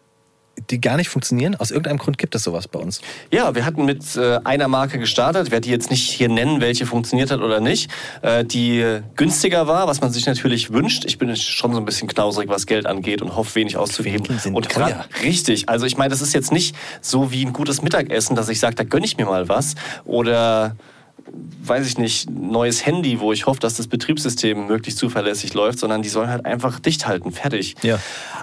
[0.70, 1.54] die gar nicht funktionieren?
[1.56, 3.00] Aus irgendeinem Grund gibt es sowas bei uns.
[3.30, 5.46] Ja, wir hatten mit äh, einer Marke gestartet.
[5.46, 7.90] Ich werde die jetzt nicht hier nennen, welche funktioniert hat oder nicht.
[8.22, 11.04] Äh, die günstiger war, was man sich natürlich wünscht.
[11.04, 13.76] Ich bin schon so ein bisschen knauserig, was Geld angeht und hoffe, wenig
[14.40, 15.68] sind und grad- richtig.
[15.68, 18.74] Also ich meine, das ist jetzt nicht so wie ein gutes Mittagessen, dass ich sage,
[18.74, 19.74] da gönne ich mir mal was.
[20.04, 20.76] Oder
[21.64, 26.02] weiß ich nicht, neues Handy, wo ich hoffe, dass das Betriebssystem möglichst zuverlässig läuft, sondern
[26.02, 27.76] die sollen halt einfach dicht halten, fertig.
[27.82, 27.98] Ja.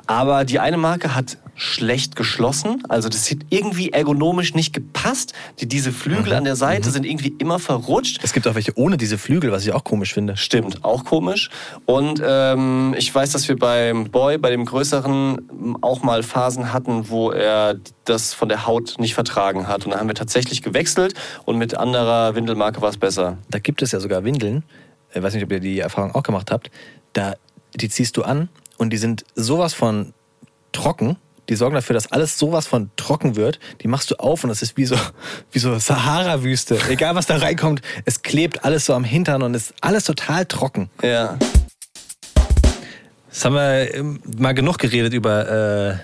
[0.08, 5.34] Aber die eine Marke hat schlecht geschlossen, also das sieht irgendwie ergonomisch nicht gepasst.
[5.60, 8.20] Die, diese Flügel an der Seite sind irgendwie immer verrutscht.
[8.24, 10.38] Es gibt auch welche ohne diese Flügel, was ich auch komisch finde.
[10.38, 11.50] Stimmt, auch komisch.
[11.86, 17.10] Und ähm, ich weiß, dass wir beim Boy, bei dem größeren, auch mal Phasen hatten,
[17.10, 17.76] wo er
[18.06, 19.86] das von der Haut nicht vertragen hat.
[19.86, 21.14] Und dann haben wir tatsächlich gewechselt
[21.46, 23.38] und mit anderer Windelmarke war es besser.
[23.50, 24.64] Da gibt es ja sogar Windeln.
[25.14, 26.70] Ich weiß nicht, ob ihr die Erfahrung auch gemacht habt.
[27.14, 27.36] Da,
[27.76, 30.14] die ziehst du an und die sind sowas von
[30.72, 31.18] trocken.
[31.50, 33.60] Die sorgen dafür, dass alles sowas von trocken wird.
[33.82, 34.96] Die machst du auf und das ist wie so,
[35.52, 36.80] wie so Sahara-Wüste.
[36.90, 40.90] Egal was da reinkommt, es klebt alles so am Hintern und ist alles total trocken.
[41.02, 41.38] Ja.
[43.28, 45.98] Jetzt haben wir ähm, mal genug geredet über äh,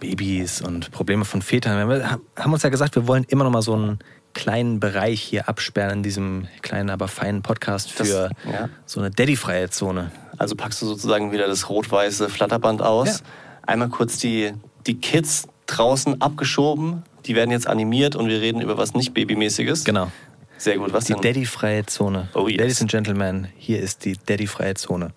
[0.00, 1.88] Babys und Probleme von Vätern.
[1.88, 3.98] Wir haben uns ja gesagt, wir wollen immer noch mal so einen
[4.36, 8.68] kleinen Bereich hier absperren in diesem kleinen, aber feinen Podcast Das- für ja.
[8.84, 10.12] so eine Daddy-freie Zone.
[10.38, 13.20] Also packst du sozusagen wieder das rot-weiße Flatterband aus.
[13.20, 13.26] Ja.
[13.66, 14.52] Einmal kurz die,
[14.86, 17.02] die Kids draußen abgeschoben.
[17.24, 19.84] Die werden jetzt animiert und wir reden über was nicht Babymäßiges.
[19.84, 20.12] Genau.
[20.58, 21.14] Sehr gut, was Die?
[21.14, 22.28] Daddy-freie Zone.
[22.34, 22.58] Oh, yes.
[22.58, 25.12] Ladies and Gentlemen, hier ist die Daddy-freie Zone.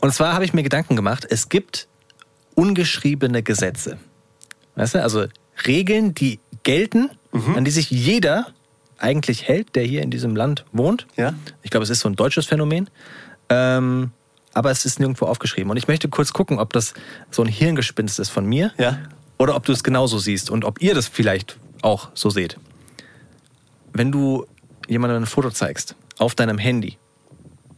[0.00, 1.88] Und zwar habe ich mir Gedanken gemacht, es gibt
[2.54, 3.98] ungeschriebene Gesetze.
[4.76, 5.24] Weißt du, also
[5.66, 7.56] Regeln, die gelten, Mhm.
[7.56, 8.46] an die sich jeder
[8.98, 11.06] eigentlich hält, der hier in diesem Land wohnt.
[11.16, 11.34] Ja.
[11.62, 12.88] Ich glaube, es ist so ein deutsches Phänomen.
[13.48, 14.10] Ähm,
[14.52, 15.68] aber es ist nirgendwo aufgeschrieben.
[15.70, 16.94] Und ich möchte kurz gucken, ob das
[17.30, 18.98] so ein Hirngespinst ist von mir Ja.
[19.36, 22.56] oder ob du es genauso siehst und ob ihr das vielleicht auch so seht.
[23.92, 24.46] Wenn du
[24.88, 26.98] jemandem ein Foto zeigst auf deinem Handy,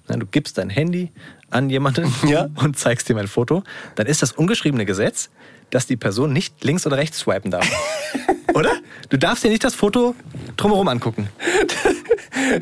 [0.09, 1.11] ja, du gibst dein Handy
[1.51, 2.49] an jemanden Ja.
[2.57, 3.63] und zeigst ihm ein Foto,
[3.95, 5.31] dann ist das ungeschriebene Gesetz,
[5.71, 7.67] dass die Person nicht links oder rechts swipen darf.
[8.55, 8.73] oder?
[9.09, 10.15] Du darfst dir nicht das Foto
[10.57, 11.29] drumherum angucken.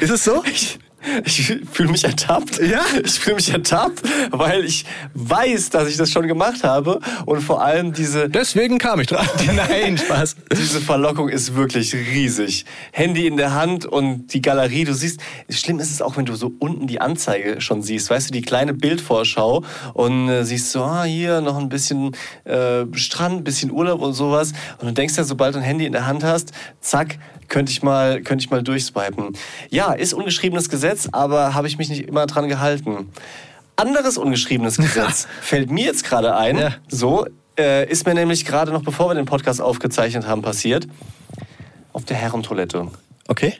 [0.00, 0.42] ist es so?
[0.44, 0.78] Ich,
[1.24, 2.60] ich fühle mich ertappt.
[2.60, 2.82] Ja?
[3.04, 4.84] Ich fühle mich ertappt, weil ich
[5.14, 9.26] weiß, dass ich das schon gemacht habe und vor allem diese, Deswegen kam ich drauf.
[9.54, 10.36] Nein, Spaß.
[10.52, 12.64] diese Verlockung ist wirklich riesig.
[12.92, 16.34] Handy in der Hand und die Galerie, du siehst, schlimm ist es auch, wenn du
[16.34, 20.82] so unten die Anzeige schon siehst, weißt du, die kleine Bildvorschau und äh, siehst so,
[20.82, 25.16] ah, hier noch ein bisschen äh, Strand, ein bisschen Urlaub und sowas und du denkst
[25.16, 27.18] ja, sobald du ein Handy in der Hand hast, zack,
[27.54, 29.36] könnte ich mal, könnte ich mal durchswipen.
[29.70, 33.12] Ja, ist ungeschriebenes Gesetz, aber habe ich mich nicht immer dran gehalten.
[33.76, 36.58] Anderes ungeschriebenes Gesetz fällt mir jetzt gerade ein.
[36.58, 36.74] Ja.
[36.88, 37.26] So
[37.56, 40.88] äh, ist mir nämlich gerade noch, bevor wir den Podcast aufgezeichnet haben, passiert.
[41.92, 42.88] Auf der Herrentoilette
[43.28, 43.54] Okay.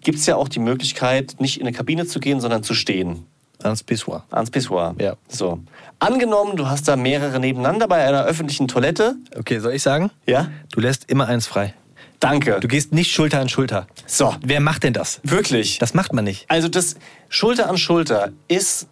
[0.00, 3.26] gibt es ja auch die Möglichkeit, nicht in eine Kabine zu gehen, sondern zu stehen.
[3.62, 4.24] Ans Pissoir.
[4.30, 4.94] Ans Pissoir.
[4.98, 5.16] Ja.
[5.28, 5.60] So.
[5.98, 9.16] Angenommen, du hast da mehrere nebeneinander bei einer öffentlichen Toilette.
[9.36, 10.10] Okay, soll ich sagen?
[10.26, 10.48] Ja?
[10.72, 11.74] Du lässt immer eins frei.
[12.20, 12.58] Danke.
[12.60, 13.86] Du gehst nicht Schulter an Schulter.
[14.06, 14.36] So.
[14.42, 15.20] Wer macht denn das?
[15.24, 15.78] Wirklich.
[15.78, 16.44] Das macht man nicht.
[16.48, 16.96] Also das
[17.28, 18.86] Schulter an Schulter ist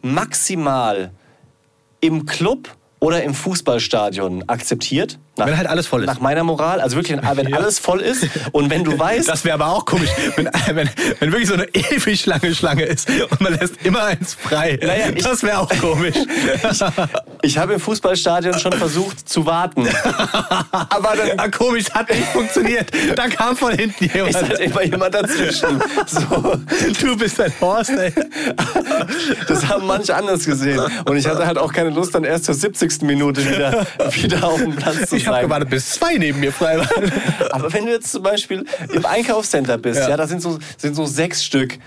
[0.00, 1.12] maximal
[2.00, 5.18] im Club oder im Fußballstadion akzeptiert.
[5.38, 6.06] Nach, Wenn halt alles voll ist.
[6.08, 6.80] Nach meiner Moral.
[6.82, 7.56] Also wirklich, wenn Ja.
[7.56, 11.32] alles voll ist und wenn du weißt, Das wäre aber auch komisch, wenn, wenn, wenn
[11.32, 14.78] wirklich so eine ewig lange Schlange ist und man lässt immer eins frei.
[14.82, 16.16] Naja, ich- das wäre auch komisch.
[17.40, 19.88] ich habe im Fußballstadion schon versucht zu warten.
[20.90, 22.90] Aber dann Ja, komisch, hat nicht funktioniert.
[23.16, 24.34] Da kam von hinten ist jemand.
[24.36, 25.82] halt immer jemand dazwischen.
[26.06, 26.56] So,
[27.00, 28.12] Du bist ein Horst, ey.
[29.48, 30.80] das haben manche anders gesehen.
[31.06, 33.02] Und ich hatte halt auch keine Lust, dann erst zur 70.
[33.02, 36.78] Minute wieder, wieder auf dem Platz zu Ich habe gewartet, bis zwei neben mir frei
[36.78, 37.12] waren.
[37.52, 40.16] Aber wenn du jetzt zum Beispiel im Einkaufscenter bist, ja, Ja.
[40.16, 41.78] da sind so, sind so sechs Stück.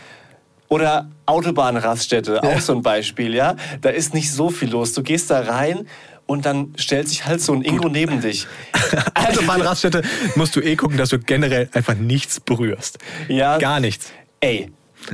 [0.68, 3.56] Oder Autobahnraststätte, auch so ein Beispiel, ja.
[3.82, 4.94] Da ist nicht so viel los.
[4.94, 5.88] Du gehst da rein
[6.26, 8.48] und dann stellt sich halt so ein Ingo neben dich.
[9.14, 10.02] Autobahnraststätte
[10.36, 12.98] musst du eh gucken, dass du generell einfach nichts berührst.
[13.28, 13.58] Ja.
[13.60, 14.12] Gar nichts.
[14.40, 14.72] Ey,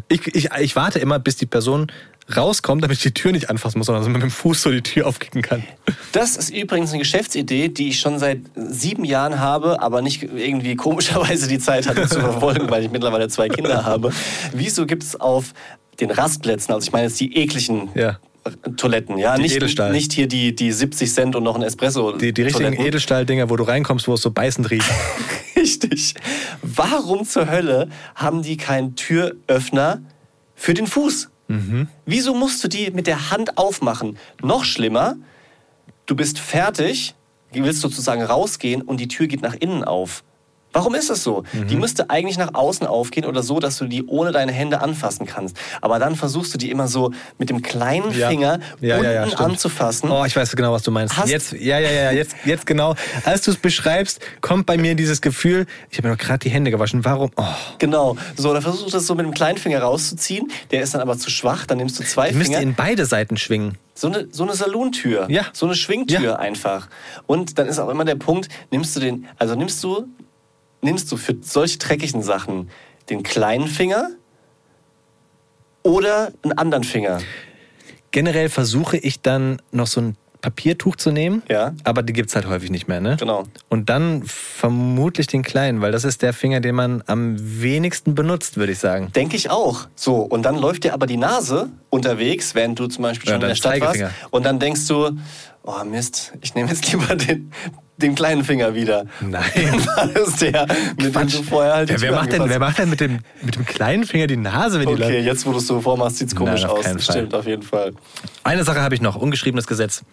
[0.08, 1.92] Ich, ich, ich warte immer, bis die Person
[2.36, 4.72] rauskommt, damit ich die Tür nicht anfassen muss, sondern dass man mit dem Fuß so
[4.72, 5.64] die Tür aufkicken kann.
[6.12, 10.76] das ist übrigens eine Geschäftsidee, die ich schon seit sieben Jahren habe, aber nicht irgendwie
[10.76, 14.12] komischerweise die Zeit hatte zu verfolgen, weil ich mittlerweile zwei Kinder habe.
[14.54, 15.54] Wieso gibt es auf
[16.00, 18.20] den Rastplätzen, also ich meine jetzt die ekligen Ja.
[18.76, 19.92] Toiletten, ja, Die nicht, Edelstahl.
[19.92, 22.14] nicht hier die, die 70 Cent und noch ein Espresso.
[22.14, 22.74] Die, die richtigen.
[22.74, 24.90] Edelstahldinger, wo du reinkommst, wo es so beißend riecht.
[25.56, 26.16] Richtig.
[26.64, 30.02] Warum zur Hölle haben die keinen Türöffner
[30.56, 31.30] für den Fuß?
[32.06, 34.18] Wieso musst du die mit der Hand aufmachen?
[34.42, 35.16] Noch schlimmer,
[36.06, 37.16] du bist fertig,
[37.64, 40.24] willst sozusagen rausgehen und die Tür geht nach innen auf.
[40.74, 41.44] Warum ist das so?
[41.70, 45.26] Die müsste eigentlich nach außen aufgehen oder so, dass du die ohne deine Hände anfassen
[45.26, 45.58] kannst.
[45.82, 48.12] Aber dann versuchst du die immer so mit dem kleinen.
[48.12, 49.42] Finger Ja, unten ja, ja, stimmt.
[49.42, 50.10] anzufassen.
[50.12, 51.18] Oh, ich weiß genau, was du meinst.
[51.18, 52.96] Hast- jetzt, ja, ja, ja, jetzt, jetzt genau.
[53.26, 56.50] Als du es beschreibst, kommt bei mir dieses Gefühl, ich habe mir doch gerade die
[56.50, 57.04] Hände gewaschen.
[57.04, 57.32] Warum?
[57.36, 57.44] Oh,
[57.80, 58.16] Genau.
[58.38, 60.52] So, dann versuchst du das so mit dem kleinen Finger rauszuziehen.
[60.72, 61.66] Der ist dann aber zu schwach.
[61.66, 62.62] Dann nimmst du zwei ich müsste Finger.
[62.70, 63.78] in beide Seiten schwingen.
[63.94, 65.28] So eine, so eine Salontür.
[65.30, 65.44] Ja.
[65.54, 66.88] So eine Schwingtür einfach.
[67.28, 70.08] Und dann ist auch immer der Punkt, nimmst du den, also nimmst du,
[70.82, 72.70] nimmst du für solche dreckigen Sachen
[73.10, 74.10] den kleinen Finger
[75.84, 77.20] oder einen anderen Finger.
[78.12, 81.74] Generell versuche ich dann noch so ein Papiertuch zu nehmen, Ja.
[81.84, 83.16] aber die gibt es halt häufig nicht mehr, ne?
[83.20, 83.44] Genau.
[83.70, 88.58] Und dann vermutlich den kleinen, weil das ist der Finger, den man am wenigsten benutzt,
[88.58, 89.12] würde ich sagen.
[89.16, 89.88] Denke ich auch.
[89.96, 93.36] So, und dann läuft dir aber die Nase unterwegs, während du zum Beispiel Ja, schon
[93.36, 94.04] in dann der Stadt warst.
[94.32, 95.12] Und dann denkst du,
[95.62, 97.52] oh Mist, ich nehme jetzt lieber den,
[98.02, 99.06] den kleinen Finger wieder.
[99.20, 99.44] Nein.
[100.14, 101.34] Das ist der, mit dem Quatsch.
[101.36, 104.04] du vorher halt die wer, macht denn, wer macht denn mit dem, mit dem kleinen
[104.04, 106.62] Finger die Nase, wenn die Okay, jetzt wo du es so vormachst, sieht es komisch
[106.62, 106.86] Nein, auf aus.
[106.86, 107.16] Das Fall.
[107.16, 107.94] stimmt, auf jeden Fall.
[108.44, 110.04] Eine Sache habe ich noch, ungeschriebenes Gesetz.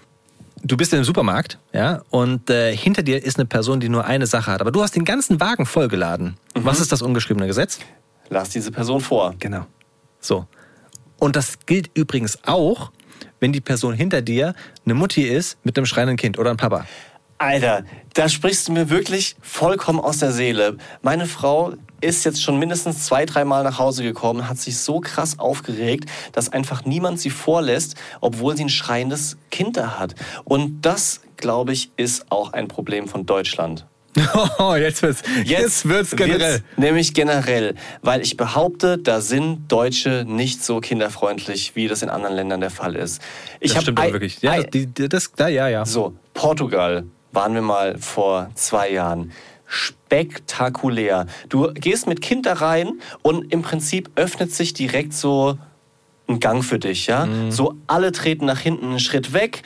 [0.62, 4.26] Du bist im Supermarkt, ja, und äh, hinter dir ist eine Person, die nur eine
[4.26, 6.36] Sache hat, aber du hast den ganzen Wagen vollgeladen.
[6.56, 6.64] Mhm.
[6.64, 7.78] Was ist das ungeschriebene Gesetz?
[8.28, 9.34] Lass diese Person vor.
[9.38, 9.66] Genau.
[10.20, 10.46] So.
[11.18, 12.90] Und das gilt übrigens auch,
[13.40, 16.86] wenn die Person hinter dir eine Mutti ist mit einem schreienden Kind oder ein Papa.
[17.38, 17.84] Alter,
[18.14, 20.76] da sprichst du mir wirklich vollkommen aus der Seele.
[21.02, 25.38] Meine Frau ist jetzt schon mindestens zwei, dreimal nach Hause gekommen, hat sich so krass
[25.38, 30.14] aufgeregt, dass einfach niemand sie vorlässt, obwohl sie ein schreiendes Kind da hat.
[30.44, 33.86] Und das, glaube ich, ist auch ein Problem von Deutschland.
[34.58, 36.54] Oh, jetzt wird's, jetzt, wird's generell.
[36.54, 42.08] wird's nämlich generell, weil ich behaupte, da sind Deutsche nicht so kinderfreundlich, wie das in
[42.10, 43.22] anderen Ländern der Fall ist.
[43.60, 44.40] Ich Das stimmt ein- wirklich.
[44.42, 45.84] Ja, die, das, da, ja, ja.
[45.86, 47.04] so, Portugal
[47.38, 49.30] waren wir mal vor zwei Jahren.
[49.64, 51.26] Spektakulär.
[51.48, 55.56] Du gehst mit Kind da rein und im Prinzip öffnet sich direkt so
[56.26, 57.26] ein Gang für dich, ja?
[57.26, 57.52] Mhm.
[57.52, 59.62] So alle treten nach hinten einen Schritt weg,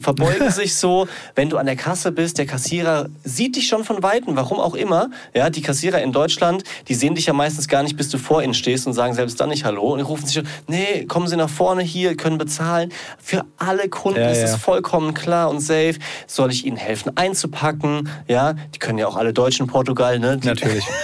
[0.00, 1.06] verbeugen sich so.
[1.34, 4.74] Wenn du an der Kasse bist, der Kassierer sieht dich schon von Weitem, warum auch
[4.74, 5.10] immer.
[5.34, 8.42] Ja, die Kassierer in Deutschland, die sehen dich ja meistens gar nicht, bis du vor
[8.42, 11.28] ihnen stehst und sagen selbst dann nicht Hallo und die rufen sich schon, nee, kommen
[11.28, 12.92] Sie nach vorne hier, können bezahlen.
[13.18, 14.58] Für alle Kunden Ja, ist es ja.
[14.58, 15.94] vollkommen klar und safe.
[16.26, 18.08] Soll ich ihnen helfen einzupacken?
[18.28, 20.36] Ja, die können ja auch alle Deutschen in Portugal, ne?
[20.38, 20.84] Die, Natürlich.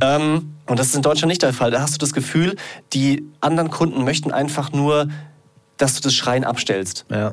[0.00, 1.70] Ähm, und das ist in Deutschland nicht der Fall.
[1.70, 2.56] Da hast du das Gefühl,
[2.92, 5.08] die anderen Kunden möchten einfach nur,
[5.78, 7.04] dass du das Schreien abstellst.
[7.10, 7.32] Ja.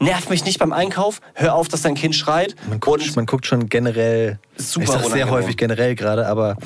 [0.00, 2.54] Nerv mich nicht beim Einkauf, hör auf, dass dein Kind schreit.
[2.68, 6.56] Man guckt, und man guckt schon generell, Super ich sag sehr häufig generell gerade, aber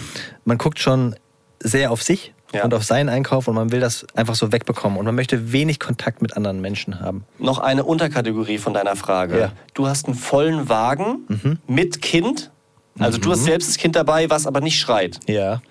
[0.44, 1.16] man guckt schon
[1.60, 2.64] sehr auf sich Ja.
[2.64, 5.80] und auf seinen Einkauf und man will das einfach so wegbekommen und man möchte wenig
[5.80, 7.24] Kontakt mit anderen Menschen haben.
[7.38, 9.38] noch eine Unterkategorie von deiner Frage.
[9.38, 9.46] Ja.
[9.48, 9.52] Mhm.
[9.74, 12.50] Du hast einen vollen Wagen mit Kind.
[12.98, 15.20] Also du hast selbst das Kind dabei, was aber nicht schreit.
[15.26, 15.62] Ja.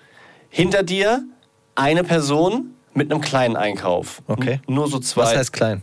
[0.48, 1.22] Hinter dir
[1.76, 4.20] eine Person mit einem kleinen Einkauf.
[4.26, 4.60] Okay.
[4.66, 5.22] Nur so zwei.
[5.22, 5.82] Was heißt klein?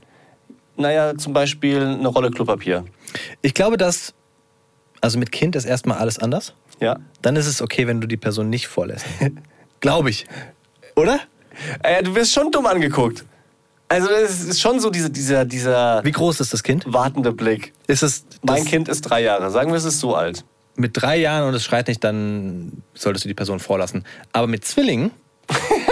[0.80, 2.86] Naja, zum Beispiel eine Rolle Klopapier.
[3.42, 4.14] Ich glaube, dass,
[5.02, 6.54] also mit Kind ist erstmal alles anders.
[6.80, 6.98] Ja.
[7.22, 9.06] Dann ist es okay, wenn du die Person nicht vorlässt.
[9.82, 10.26] glaube ich.
[10.96, 11.20] Oder?
[11.84, 13.26] Äh, du wirst schon dumm angeguckt.
[13.90, 16.86] Also es ist schon so diese, dieser, dieser Wie groß ist das Kind?
[16.88, 17.74] wartende Blick.
[17.88, 19.50] Ist es Mein Kind ist drei Jahre.
[19.52, 20.46] Sagen wir, es ist so alt.
[20.76, 24.06] mit drei Jahren und es schreit nicht, dann solltest du die Person vorlassen.
[24.32, 25.12] Aber mit Zwillingen,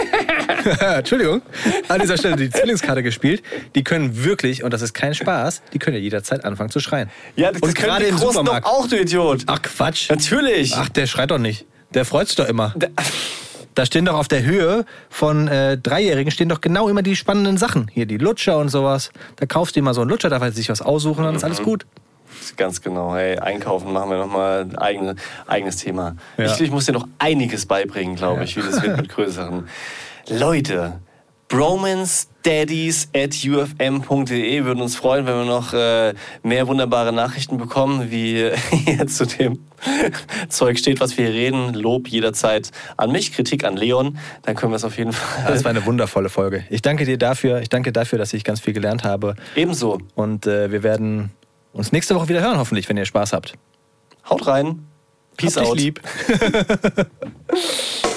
[0.80, 1.42] Entschuldigung,
[1.88, 3.44] an dieser Stelle die Zwillingskarte gespielt,
[3.76, 7.10] die können wirklich, und das ist kein Spaß, die können ja jederzeit anfangen zu schreien.
[7.36, 8.66] Ja, das und gerade im Großen doch Supermarkt.
[8.66, 9.44] auch, du Idiot.
[9.48, 10.10] Ach Quatsch.
[10.10, 10.76] Natürlich.
[10.76, 11.66] Ach, der schreit doch nicht.
[11.94, 12.74] Der freut sich doch immer.
[13.76, 17.58] Da stehen doch auf der Höhe von äh, Dreijährigen stehen doch genau immer die spannenden
[17.58, 17.90] Sachen.
[17.94, 19.12] Hier die Lutscher und sowas.
[19.36, 21.44] Da kaufst du dir mal so einen Lutscher, darf er sich was aussuchen, dann ist
[21.44, 21.86] alles gut.
[22.56, 23.14] Ganz genau.
[23.16, 26.16] Hey, einkaufen machen wir nochmal ein eigene, eigenes Thema.
[26.38, 26.46] Ja.
[26.46, 29.68] Ich, ich muss dir noch einiges beibringen, glaube ich, wie das wird mit größeren.
[30.30, 31.00] Leute,
[31.48, 36.14] bromancedaddies at ufm.de würden uns freuen, wenn wir noch äh,
[36.44, 39.60] mehr wunderbare Nachrichten bekommen, wie hier zu dem
[40.50, 41.74] Zeug steht, was wir hier reden.
[41.74, 44.18] Lob jederzeit an mich, Kritik an Leon.
[44.42, 45.54] Dann können wir es auf jeden Fall.
[45.54, 46.66] Das war eine wundervolle Folge.
[46.70, 47.62] Ich danke dir dafür.
[47.62, 49.36] Ich danke dafür, dass ich ganz viel gelernt habe.
[49.56, 50.00] Ebenso.
[50.16, 51.32] Und äh, wir werden
[51.72, 53.54] uns nächste Woche wieder hören, hoffentlich, wenn ihr Spaß habt.
[54.30, 54.86] Haut rein.
[55.38, 55.78] Peace dich out.
[55.78, 56.02] lieb.